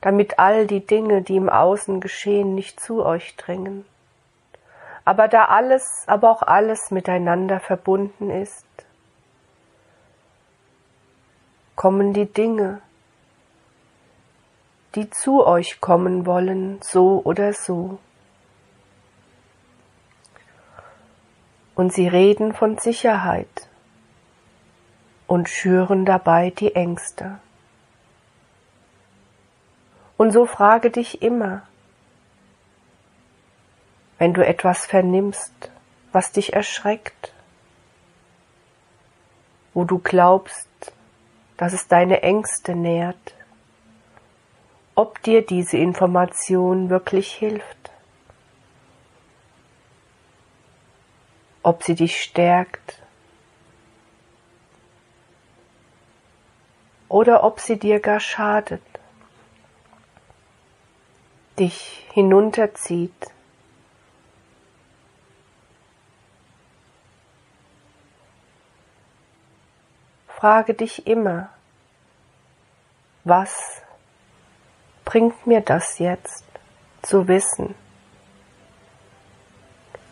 damit 0.00 0.40
all 0.40 0.66
die 0.66 0.84
Dinge, 0.84 1.22
die 1.22 1.36
im 1.36 1.48
Außen 1.48 2.00
geschehen, 2.00 2.56
nicht 2.56 2.80
zu 2.80 3.04
euch 3.04 3.36
dringen. 3.36 3.84
Aber 5.04 5.28
da 5.28 5.44
alles, 5.46 6.04
aber 6.06 6.30
auch 6.30 6.42
alles 6.42 6.90
miteinander 6.90 7.60
verbunden 7.60 8.30
ist, 8.30 8.66
kommen 11.76 12.12
die 12.12 12.26
Dinge, 12.26 12.80
die 14.96 15.10
zu 15.10 15.46
euch 15.46 15.80
kommen 15.80 16.26
wollen, 16.26 16.80
so 16.82 17.22
oder 17.24 17.52
so. 17.52 17.98
Und 21.76 21.92
sie 21.92 22.08
reden 22.08 22.52
von 22.52 22.78
Sicherheit 22.78 23.68
und 25.32 25.48
schüren 25.48 26.04
dabei 26.04 26.50
die 26.50 26.74
Ängste. 26.74 27.38
Und 30.18 30.30
so 30.30 30.44
frage 30.44 30.90
dich 30.90 31.22
immer, 31.22 31.62
wenn 34.18 34.34
du 34.34 34.44
etwas 34.44 34.84
vernimmst, 34.84 35.54
was 36.12 36.32
dich 36.32 36.52
erschreckt, 36.52 37.32
wo 39.72 39.84
du 39.84 40.00
glaubst, 40.00 40.68
dass 41.56 41.72
es 41.72 41.88
deine 41.88 42.22
Ängste 42.22 42.74
nährt, 42.74 43.34
ob 44.94 45.22
dir 45.22 45.40
diese 45.40 45.78
Information 45.78 46.90
wirklich 46.90 47.32
hilft, 47.32 47.90
ob 51.62 51.84
sie 51.84 51.94
dich 51.94 52.20
stärkt 52.20 53.01
oder 57.12 57.44
ob 57.44 57.60
sie 57.60 57.78
dir 57.78 58.00
gar 58.00 58.20
schadet, 58.20 58.80
dich 61.58 62.08
hinunterzieht. 62.14 63.12
Frage 70.26 70.72
dich 70.72 71.06
immer, 71.06 71.50
was 73.24 73.82
bringt 75.04 75.46
mir 75.46 75.60
das 75.60 75.98
jetzt 75.98 76.46
zu 77.02 77.28
wissen? 77.28 77.74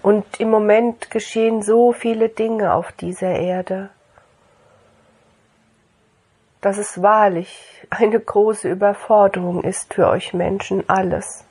Und 0.03 0.39
im 0.39 0.51
Moment 0.51 1.11
geschehen 1.11 1.63
so 1.63 1.93
viele 1.93 2.29
Dinge 2.29 2.75
auf 2.75 2.93
dieser 2.93 3.31
Erde, 3.31 3.89
dass 6.61 6.79
es 6.79 7.03
wahrlich 7.03 7.87
eine 7.91 8.21
große 8.21 8.69
Überforderung 8.69 9.65
ist 9.65 9.95
für 9.95 10.09
euch 10.09 10.35
Menschen, 10.35 10.89
alles 10.89 11.45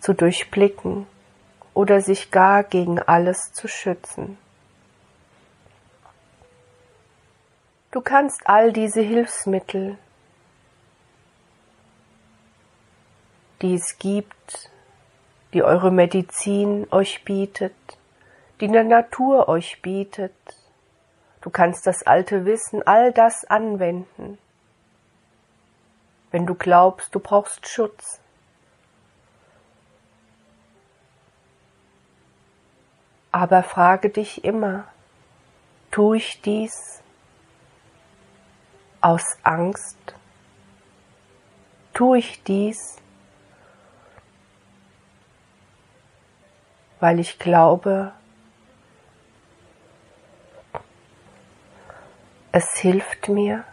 zu 0.00 0.14
durchblicken 0.14 1.06
oder 1.74 2.00
sich 2.00 2.30
gar 2.30 2.64
gegen 2.64 2.98
alles 2.98 3.52
zu 3.52 3.68
schützen. 3.68 4.38
Du 7.90 8.00
kannst 8.00 8.40
all 8.46 8.72
diese 8.72 9.02
Hilfsmittel 9.02 9.98
die 13.62 13.74
es 13.74 13.98
gibt, 13.98 14.70
die 15.54 15.62
eure 15.62 15.90
Medizin 15.90 16.86
euch 16.90 17.24
bietet, 17.24 17.74
die 18.60 18.68
der 18.68 18.84
Natur 18.84 19.48
euch 19.48 19.80
bietet. 19.82 20.34
Du 21.42 21.50
kannst 21.50 21.86
das 21.86 22.04
alte 22.04 22.44
Wissen, 22.44 22.86
all 22.86 23.12
das 23.12 23.44
anwenden, 23.44 24.38
wenn 26.30 26.46
du 26.46 26.54
glaubst, 26.54 27.14
du 27.14 27.20
brauchst 27.20 27.68
Schutz. 27.68 28.20
Aber 33.32 33.62
frage 33.62 34.08
dich 34.08 34.44
immer, 34.44 34.84
tue 35.90 36.18
ich 36.18 36.40
dies 36.42 37.02
aus 39.00 39.36
Angst? 39.42 39.98
Tue 41.92 42.18
ich 42.18 42.42
dies, 42.44 42.96
weil 47.00 47.18
ich 47.18 47.38
glaube, 47.38 48.12
es 52.52 52.76
hilft 52.76 53.28
mir. 53.28 53.64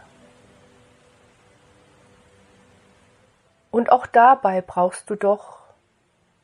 Und 3.70 3.92
auch 3.92 4.06
dabei 4.06 4.62
brauchst 4.62 5.08
du 5.10 5.14
doch 5.14 5.60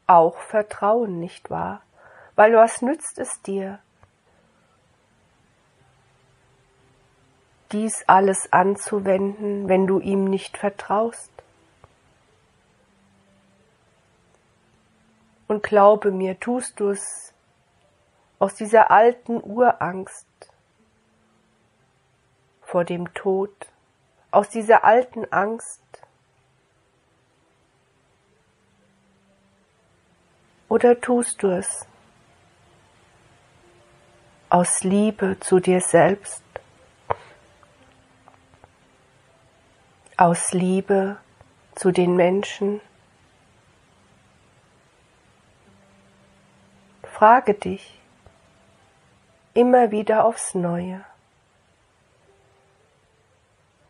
auch 0.06 0.36
Vertrauen, 0.36 1.18
nicht 1.18 1.50
wahr? 1.50 1.82
Weil 2.36 2.54
was 2.54 2.82
nützt 2.82 3.18
es 3.18 3.40
dir, 3.42 3.80
dies 7.72 8.04
alles 8.06 8.52
anzuwenden, 8.52 9.68
wenn 9.68 9.86
du 9.86 9.98
ihm 9.98 10.24
nicht 10.24 10.58
vertraust? 10.58 11.32
Und 15.48 15.62
glaube 15.62 16.12
mir, 16.12 16.38
tust 16.38 16.78
du 16.78 16.90
es 16.90 17.32
aus 18.38 18.54
dieser 18.54 18.90
alten 18.90 19.40
Urangst 19.40 20.26
vor 22.76 22.84
dem 22.84 23.14
Tod, 23.14 23.50
aus 24.30 24.50
dieser 24.50 24.84
alten 24.84 25.24
Angst, 25.32 25.80
oder 30.68 31.00
tust 31.00 31.42
du 31.42 31.46
es 31.46 31.86
aus 34.50 34.84
Liebe 34.84 35.40
zu 35.40 35.58
dir 35.58 35.80
selbst, 35.80 36.44
aus 40.18 40.52
Liebe 40.52 41.16
zu 41.76 41.92
den 41.92 42.14
Menschen, 42.14 42.82
Frage 47.04 47.54
dich 47.54 47.98
immer 49.54 49.90
wieder 49.90 50.26
aufs 50.26 50.54
Neue 50.54 51.02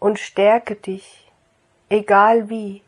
und 0.07 0.21
stärke 0.21 0.77
dich, 0.77 1.33
egal 1.89 2.49
wie. 2.49 2.81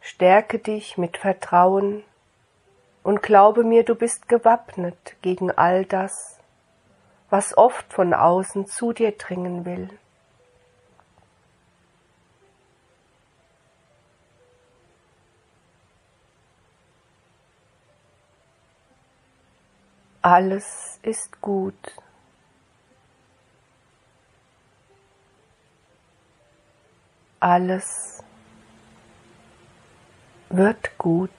Stärke 0.00 0.58
dich 0.58 0.98
mit 0.98 1.16
Vertrauen 1.16 2.02
und 3.04 3.22
glaube 3.22 3.62
mir, 3.62 3.84
du 3.84 3.94
bist 3.94 4.28
gewappnet 4.28 5.14
gegen 5.22 5.52
all 5.52 5.84
das, 5.84 6.40
was 7.30 7.56
oft 7.56 7.92
von 7.92 8.14
außen 8.14 8.66
zu 8.66 8.92
dir 8.92 9.12
dringen 9.12 9.64
will. 9.64 9.96
Alles 20.20 20.98
ist 21.04 21.40
gut. 21.40 21.94
Alles 27.40 28.22
wird 30.48 30.96
gut. 30.98 31.30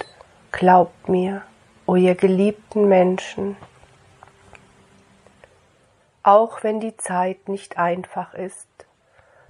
Glaubt 0.51 1.09
mir, 1.09 1.41
o 1.85 1.95
ihr 1.95 2.15
geliebten 2.15 2.87
Menschen. 2.87 3.57
Auch 6.23 6.63
wenn 6.63 6.79
die 6.79 6.97
Zeit 6.97 7.49
nicht 7.49 7.77
einfach 7.77 8.33
ist. 8.33 8.67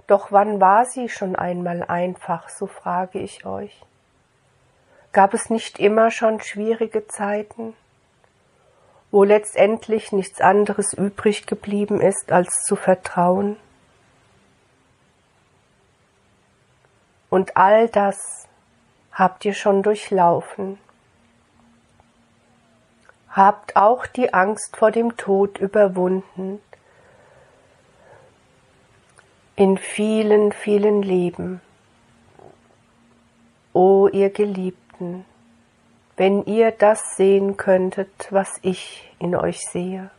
Doch 0.06 0.32
wann 0.32 0.60
war 0.60 0.84
sie 0.84 1.08
schon 1.08 1.36
einmal 1.36 1.82
einfach, 1.82 2.48
so 2.48 2.66
frage 2.66 3.18
ich 3.18 3.44
euch. 3.44 3.82
Gab 5.12 5.34
es 5.34 5.50
nicht 5.50 5.78
immer 5.78 6.10
schon 6.10 6.40
schwierige 6.40 7.06
Zeiten? 7.06 7.74
wo 9.10 9.24
letztendlich 9.24 10.12
nichts 10.12 10.40
anderes 10.40 10.92
übrig 10.92 11.46
geblieben 11.46 12.00
ist, 12.00 12.30
als 12.30 12.62
zu 12.66 12.76
vertrauen. 12.76 13.56
Und 17.38 17.56
all 17.56 17.86
das 17.86 18.48
habt 19.12 19.44
ihr 19.44 19.54
schon 19.54 19.84
durchlaufen. 19.84 20.76
Habt 23.30 23.76
auch 23.76 24.06
die 24.06 24.34
Angst 24.34 24.76
vor 24.76 24.90
dem 24.90 25.16
Tod 25.16 25.58
überwunden. 25.58 26.60
In 29.54 29.78
vielen, 29.78 30.50
vielen 30.50 31.00
Leben. 31.00 31.60
O 33.72 34.08
ihr 34.08 34.30
Geliebten, 34.30 35.24
wenn 36.16 36.44
ihr 36.44 36.72
das 36.72 37.14
sehen 37.14 37.56
könntet, 37.56 38.32
was 38.32 38.58
ich 38.62 39.14
in 39.20 39.36
euch 39.36 39.60
sehe. 39.64 40.10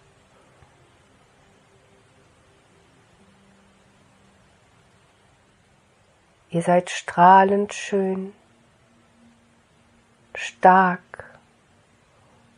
Ihr 6.51 6.63
seid 6.63 6.89
strahlend 6.89 7.73
schön, 7.73 8.33
stark 10.33 11.39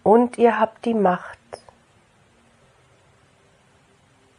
und 0.04 0.38
ihr 0.38 0.60
habt 0.60 0.86
die 0.86 0.94
Macht, 0.94 1.40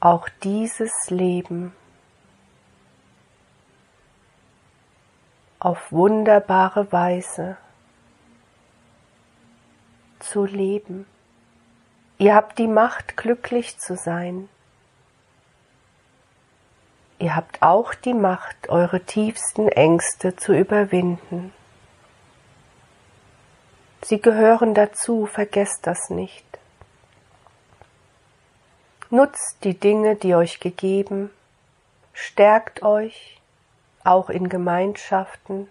auch 0.01 0.29
dieses 0.43 1.11
Leben 1.11 1.75
auf 5.59 5.93
wunderbare 5.93 6.91
Weise 6.91 7.57
zu 10.19 10.45
leben. 10.45 11.07
Ihr 12.17 12.35
habt 12.35 12.59
die 12.59 12.69
Macht, 12.69 13.17
glücklich 13.17 13.79
zu 13.79 13.97
sein. 13.97 14.49
Ihr 17.23 17.37
habt 17.37 17.63
auch 17.63 17.95
die 17.95 18.15
Macht, 18.15 18.69
eure 18.69 18.99
tiefsten 18.99 19.69
Ängste 19.69 20.35
zu 20.35 20.53
überwinden. 20.53 21.53
Sie 24.03 24.21
gehören 24.21 24.75
dazu, 24.75 25.27
vergesst 25.27 25.87
das 25.87 26.11
nicht. 26.11 26.45
Nutzt 29.09 29.59
die 29.63 29.79
Dinge, 29.79 30.17
die 30.17 30.35
euch 30.35 30.59
gegeben, 30.59 31.31
stärkt 32.13 32.83
euch, 32.83 33.41
auch 34.03 34.29
in 34.29 34.49
Gemeinschaften, 34.49 35.71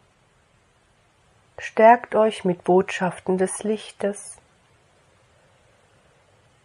stärkt 1.57 2.15
euch 2.15 2.45
mit 2.45 2.63
Botschaften 2.63 3.37
des 3.37 3.63
Lichtes, 3.63 4.37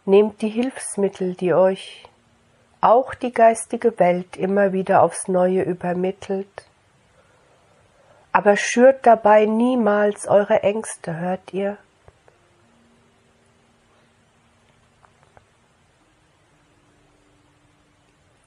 nehmt 0.04 0.42
die 0.42 0.50
Hilfsmittel, 0.50 1.34
die 1.34 1.54
euch 1.54 2.08
auch 2.80 3.14
die 3.14 3.32
geistige 3.32 3.98
Welt 3.98 4.36
immer 4.36 4.72
wieder 4.72 5.02
aufs 5.02 5.28
neue 5.28 5.62
übermittelt, 5.62 6.66
aber 8.32 8.56
schürt 8.56 9.06
dabei 9.06 9.46
niemals 9.46 10.28
eure 10.28 10.62
Ängste, 10.62 11.16
hört 11.16 11.54
ihr? 11.54 11.78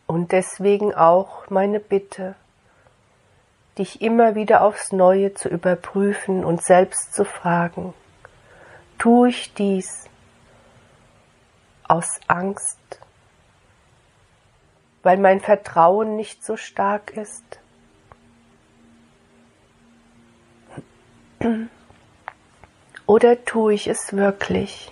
Und 0.05 0.31
deswegen 0.31 0.93
auch 0.93 1.49
meine 1.49 1.79
Bitte, 1.79 2.35
dich 3.77 4.01
immer 4.01 4.35
wieder 4.35 4.61
aufs 4.61 4.91
Neue 4.91 5.33
zu 5.33 5.49
überprüfen 5.49 6.43
und 6.45 6.63
selbst 6.63 7.13
zu 7.13 7.25
fragen, 7.25 7.93
tue 8.97 9.29
ich 9.29 9.53
dies 9.53 10.05
aus 11.87 12.19
Angst, 12.27 12.99
weil 15.03 15.17
mein 15.17 15.39
Vertrauen 15.39 16.15
nicht 16.15 16.43
so 16.43 16.57
stark 16.57 17.15
ist? 17.15 17.59
Oder 23.05 23.43
tue 23.45 23.73
ich 23.73 23.87
es 23.87 24.13
wirklich 24.13 24.91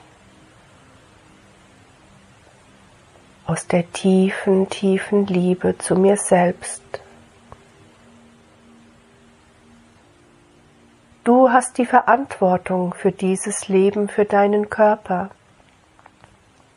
aus 3.45 3.67
der 3.67 3.91
tiefen, 3.91 4.69
tiefen 4.69 5.27
Liebe 5.27 5.77
zu 5.77 5.95
mir 5.95 6.17
selbst? 6.17 6.83
Du 11.23 11.51
hast 11.51 11.77
die 11.77 11.85
Verantwortung 11.85 12.93
für 12.93 13.11
dieses 13.11 13.67
Leben, 13.67 14.07
für 14.07 14.23
deinen 14.23 14.69
Körper, 14.69 15.29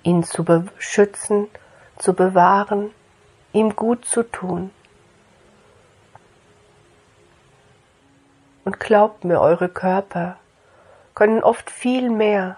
ihn 0.03 0.25
zu 0.25 0.45
beschützen, 0.45 1.47
zu 1.99 2.15
bewahren, 2.15 2.91
ihm 3.53 3.77
gut 3.77 4.05
zu 4.05 4.23
tun. 4.23 4.71
Und 8.65 8.79
glaubt 8.79 9.25
mir, 9.25 9.41
eure 9.41 9.69
Körper 9.69 10.37
können 11.15 11.43
oft 11.43 11.71
viel 11.71 12.11
mehr 12.11 12.57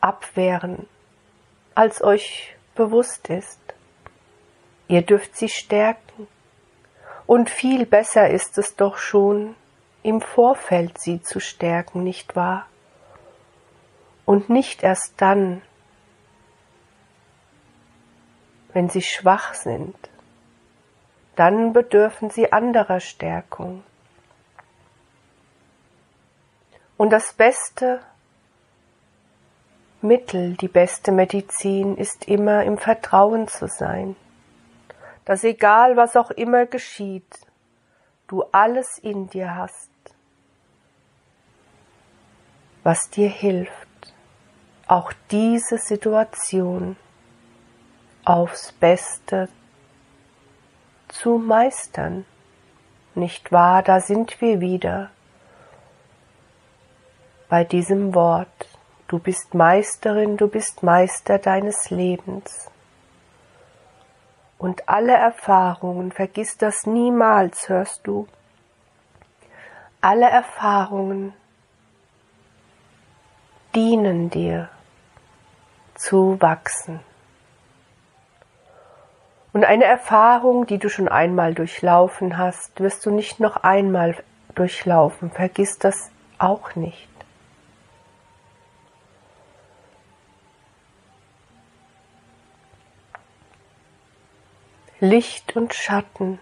abwehren, 0.00 0.86
als 1.74 2.02
euch 2.02 2.56
bewusst 2.74 3.30
ist. 3.30 3.60
Ihr 4.88 5.02
dürft 5.02 5.36
sie 5.36 5.48
stärken. 5.48 6.26
Und 7.26 7.48
viel 7.48 7.86
besser 7.86 8.28
ist 8.28 8.58
es 8.58 8.76
doch 8.76 8.98
schon, 8.98 9.54
im 10.02 10.20
Vorfeld 10.20 10.98
sie 10.98 11.22
zu 11.22 11.40
stärken, 11.40 12.04
nicht 12.04 12.36
wahr? 12.36 12.66
Und 14.26 14.50
nicht 14.50 14.82
erst 14.82 15.14
dann, 15.16 15.62
wenn 18.74 18.90
sie 18.90 19.02
schwach 19.02 19.54
sind, 19.54 19.96
dann 21.36 21.72
bedürfen 21.72 22.28
sie 22.28 22.52
anderer 22.52 23.00
Stärkung. 23.00 23.82
Und 26.96 27.10
das 27.10 27.32
beste 27.32 28.00
Mittel, 30.02 30.56
die 30.56 30.68
beste 30.68 31.12
Medizin 31.12 31.96
ist 31.96 32.28
immer 32.28 32.64
im 32.64 32.76
Vertrauen 32.76 33.48
zu 33.48 33.68
sein, 33.68 34.16
dass 35.24 35.44
egal 35.44 35.96
was 35.96 36.16
auch 36.16 36.30
immer 36.30 36.66
geschieht, 36.66 37.32
du 38.26 38.42
alles 38.52 38.98
in 38.98 39.28
dir 39.28 39.56
hast, 39.56 39.90
was 42.82 43.08
dir 43.08 43.28
hilft, 43.28 43.72
auch 44.86 45.12
diese 45.30 45.78
Situation 45.78 46.96
aufs 48.24 48.72
Beste 48.72 49.48
zu 51.08 51.38
meistern. 51.38 52.24
Nicht 53.14 53.52
wahr, 53.52 53.82
da 53.82 54.00
sind 54.00 54.40
wir 54.40 54.60
wieder 54.60 55.10
bei 57.48 57.64
diesem 57.64 58.14
Wort. 58.14 58.48
Du 59.06 59.18
bist 59.18 59.54
Meisterin, 59.54 60.36
du 60.36 60.48
bist 60.48 60.82
Meister 60.82 61.38
deines 61.38 61.90
Lebens. 61.90 62.70
Und 64.58 64.88
alle 64.88 65.12
Erfahrungen, 65.12 66.10
vergiss 66.10 66.56
das 66.56 66.86
niemals, 66.86 67.68
hörst 67.68 68.06
du, 68.06 68.26
alle 70.00 70.28
Erfahrungen 70.28 71.34
dienen 73.74 74.30
dir 74.30 74.68
zu 75.94 76.40
wachsen. 76.40 77.00
Und 79.54 79.64
eine 79.64 79.84
Erfahrung, 79.84 80.66
die 80.66 80.78
du 80.78 80.88
schon 80.90 81.06
einmal 81.06 81.54
durchlaufen 81.54 82.38
hast, 82.38 82.80
wirst 82.80 83.06
du 83.06 83.12
nicht 83.12 83.38
noch 83.38 83.58
einmal 83.58 84.16
durchlaufen. 84.56 85.30
Vergiss 85.30 85.78
das 85.78 86.10
auch 86.38 86.74
nicht. 86.74 87.08
Licht 94.98 95.54
und 95.54 95.72
Schatten. 95.72 96.40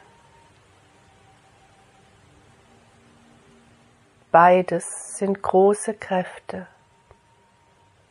Beides 4.30 5.18
sind 5.18 5.42
große 5.42 5.92
Kräfte. 5.92 6.66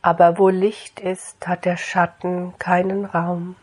Aber 0.04 0.38
wo 0.38 0.50
Licht 0.50 1.00
ist, 1.00 1.48
hat 1.48 1.66
der 1.66 1.78
Schatten 1.78 2.54
keinen 2.60 3.06
Raum. 3.06 3.56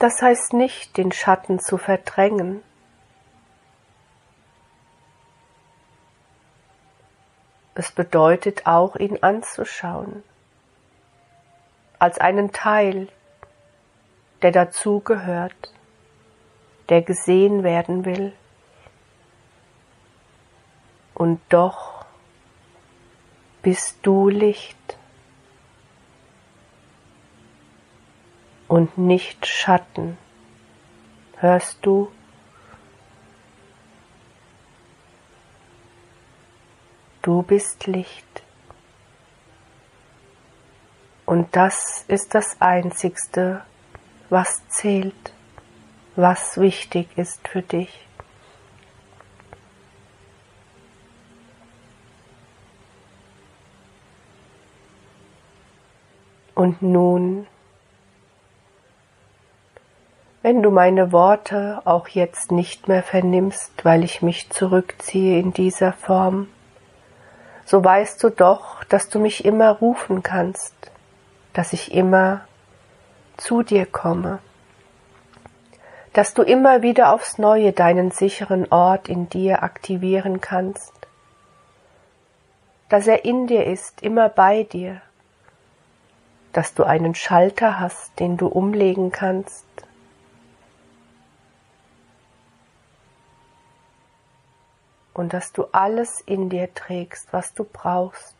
Das 0.00 0.22
heißt 0.22 0.54
nicht, 0.54 0.96
den 0.96 1.12
Schatten 1.12 1.60
zu 1.60 1.76
verdrängen. 1.76 2.62
Es 7.74 7.92
bedeutet 7.92 8.66
auch, 8.66 8.96
ihn 8.96 9.22
anzuschauen, 9.22 10.22
als 11.98 12.18
einen 12.18 12.50
Teil, 12.50 13.08
der 14.40 14.52
dazugehört, 14.52 15.74
der 16.88 17.02
gesehen 17.02 17.62
werden 17.62 18.06
will. 18.06 18.32
Und 21.12 21.42
doch 21.50 22.06
bist 23.60 23.98
du 24.00 24.30
Licht 24.30 24.96
und 28.70 28.96
nicht 28.96 29.46
Schatten. 29.46 30.16
Hörst 31.38 31.84
du? 31.84 32.12
Du 37.20 37.42
bist 37.42 37.88
Licht. 37.88 38.44
Und 41.26 41.56
das 41.56 42.04
ist 42.06 42.32
das 42.32 42.60
Einzigste, 42.60 43.62
was 44.28 44.62
zählt, 44.68 45.32
was 46.14 46.56
wichtig 46.56 47.08
ist 47.16 47.48
für 47.48 47.62
dich. 47.62 48.06
Und 56.54 56.82
nun, 56.82 57.48
wenn 60.42 60.62
du 60.62 60.70
meine 60.70 61.12
Worte 61.12 61.82
auch 61.84 62.08
jetzt 62.08 62.50
nicht 62.50 62.88
mehr 62.88 63.02
vernimmst, 63.02 63.84
weil 63.84 64.04
ich 64.04 64.22
mich 64.22 64.48
zurückziehe 64.50 65.38
in 65.38 65.52
dieser 65.52 65.92
Form, 65.92 66.48
so 67.66 67.84
weißt 67.84 68.22
du 68.24 68.30
doch, 68.30 68.82
dass 68.84 69.08
du 69.08 69.18
mich 69.18 69.44
immer 69.44 69.70
rufen 69.70 70.22
kannst, 70.22 70.74
dass 71.52 71.72
ich 71.72 71.92
immer 71.94 72.40
zu 73.36 73.62
dir 73.62 73.86
komme, 73.86 74.38
dass 76.12 76.34
du 76.34 76.42
immer 76.42 76.82
wieder 76.82 77.12
aufs 77.12 77.38
neue 77.38 77.72
deinen 77.72 78.10
sicheren 78.10 78.70
Ort 78.72 79.08
in 79.08 79.28
dir 79.28 79.62
aktivieren 79.62 80.40
kannst, 80.40 80.92
dass 82.88 83.06
er 83.06 83.24
in 83.24 83.46
dir 83.46 83.66
ist, 83.66 84.02
immer 84.02 84.28
bei 84.28 84.64
dir, 84.64 85.00
dass 86.52 86.74
du 86.74 86.82
einen 86.82 87.14
Schalter 87.14 87.78
hast, 87.78 88.18
den 88.18 88.36
du 88.36 88.48
umlegen 88.48 89.12
kannst, 89.12 89.64
und 95.20 95.34
dass 95.34 95.52
du 95.52 95.66
alles 95.72 96.22
in 96.22 96.48
dir 96.48 96.72
trägst, 96.72 97.30
was 97.30 97.52
du 97.52 97.64
brauchst, 97.64 98.34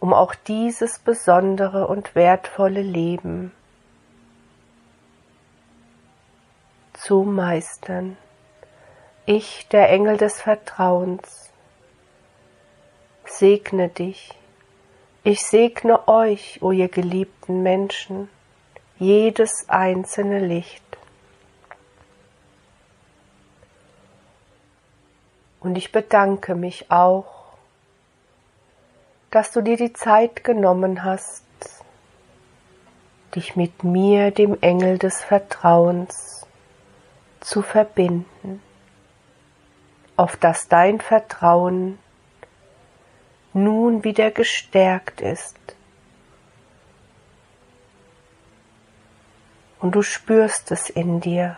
um 0.00 0.12
auch 0.12 0.34
dieses 0.34 0.98
besondere 0.98 1.86
und 1.86 2.16
wertvolle 2.16 2.82
Leben 2.82 3.52
zu 6.94 7.22
meistern. 7.22 8.16
Ich, 9.24 9.68
der 9.68 9.88
Engel 9.90 10.16
des 10.16 10.42
Vertrauens, 10.42 11.52
segne 13.24 13.88
dich. 13.88 14.34
Ich 15.22 15.42
segne 15.42 16.08
euch, 16.08 16.60
o 16.60 16.72
ihr 16.72 16.88
geliebten 16.88 17.62
Menschen, 17.62 18.28
jedes 18.98 19.68
einzelne 19.68 20.40
Licht. 20.40 20.89
Und 25.60 25.76
ich 25.76 25.92
bedanke 25.92 26.54
mich 26.54 26.90
auch, 26.90 27.26
dass 29.30 29.52
du 29.52 29.60
dir 29.60 29.76
die 29.76 29.92
Zeit 29.92 30.42
genommen 30.42 31.04
hast, 31.04 31.44
dich 33.34 33.54
mit 33.54 33.84
mir, 33.84 34.30
dem 34.30 34.58
Engel 34.60 34.98
des 34.98 35.22
Vertrauens, 35.22 36.46
zu 37.40 37.62
verbinden, 37.62 38.62
auf 40.16 40.36
dass 40.36 40.68
dein 40.68 41.00
Vertrauen 41.00 41.98
nun 43.52 44.04
wieder 44.04 44.30
gestärkt 44.30 45.20
ist. 45.20 45.56
Und 49.78 49.94
du 49.94 50.02
spürst 50.02 50.70
es 50.70 50.90
in 50.90 51.20
dir. 51.20 51.56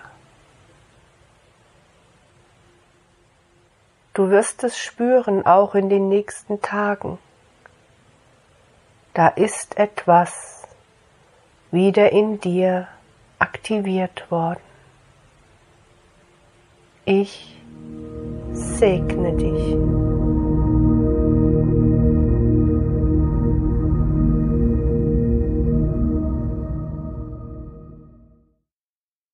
Du 4.15 4.29
wirst 4.29 4.63
es 4.63 4.79
spüren, 4.79 5.47
auch 5.47 5.75
in 5.75 5.89
den 5.89 6.09
nächsten 6.09 6.61
Tagen. 6.61 7.19
Da 9.15 9.29
ist 9.29 9.79
etwas 9.79 10.67
wieder 11.71 12.13
in 12.13 12.41
dir 12.41 12.89
aktiviert 13.39 14.31
worden. 14.31 14.61
Ich 17.05 17.59
segne 18.53 19.33
dich. 19.35 20.12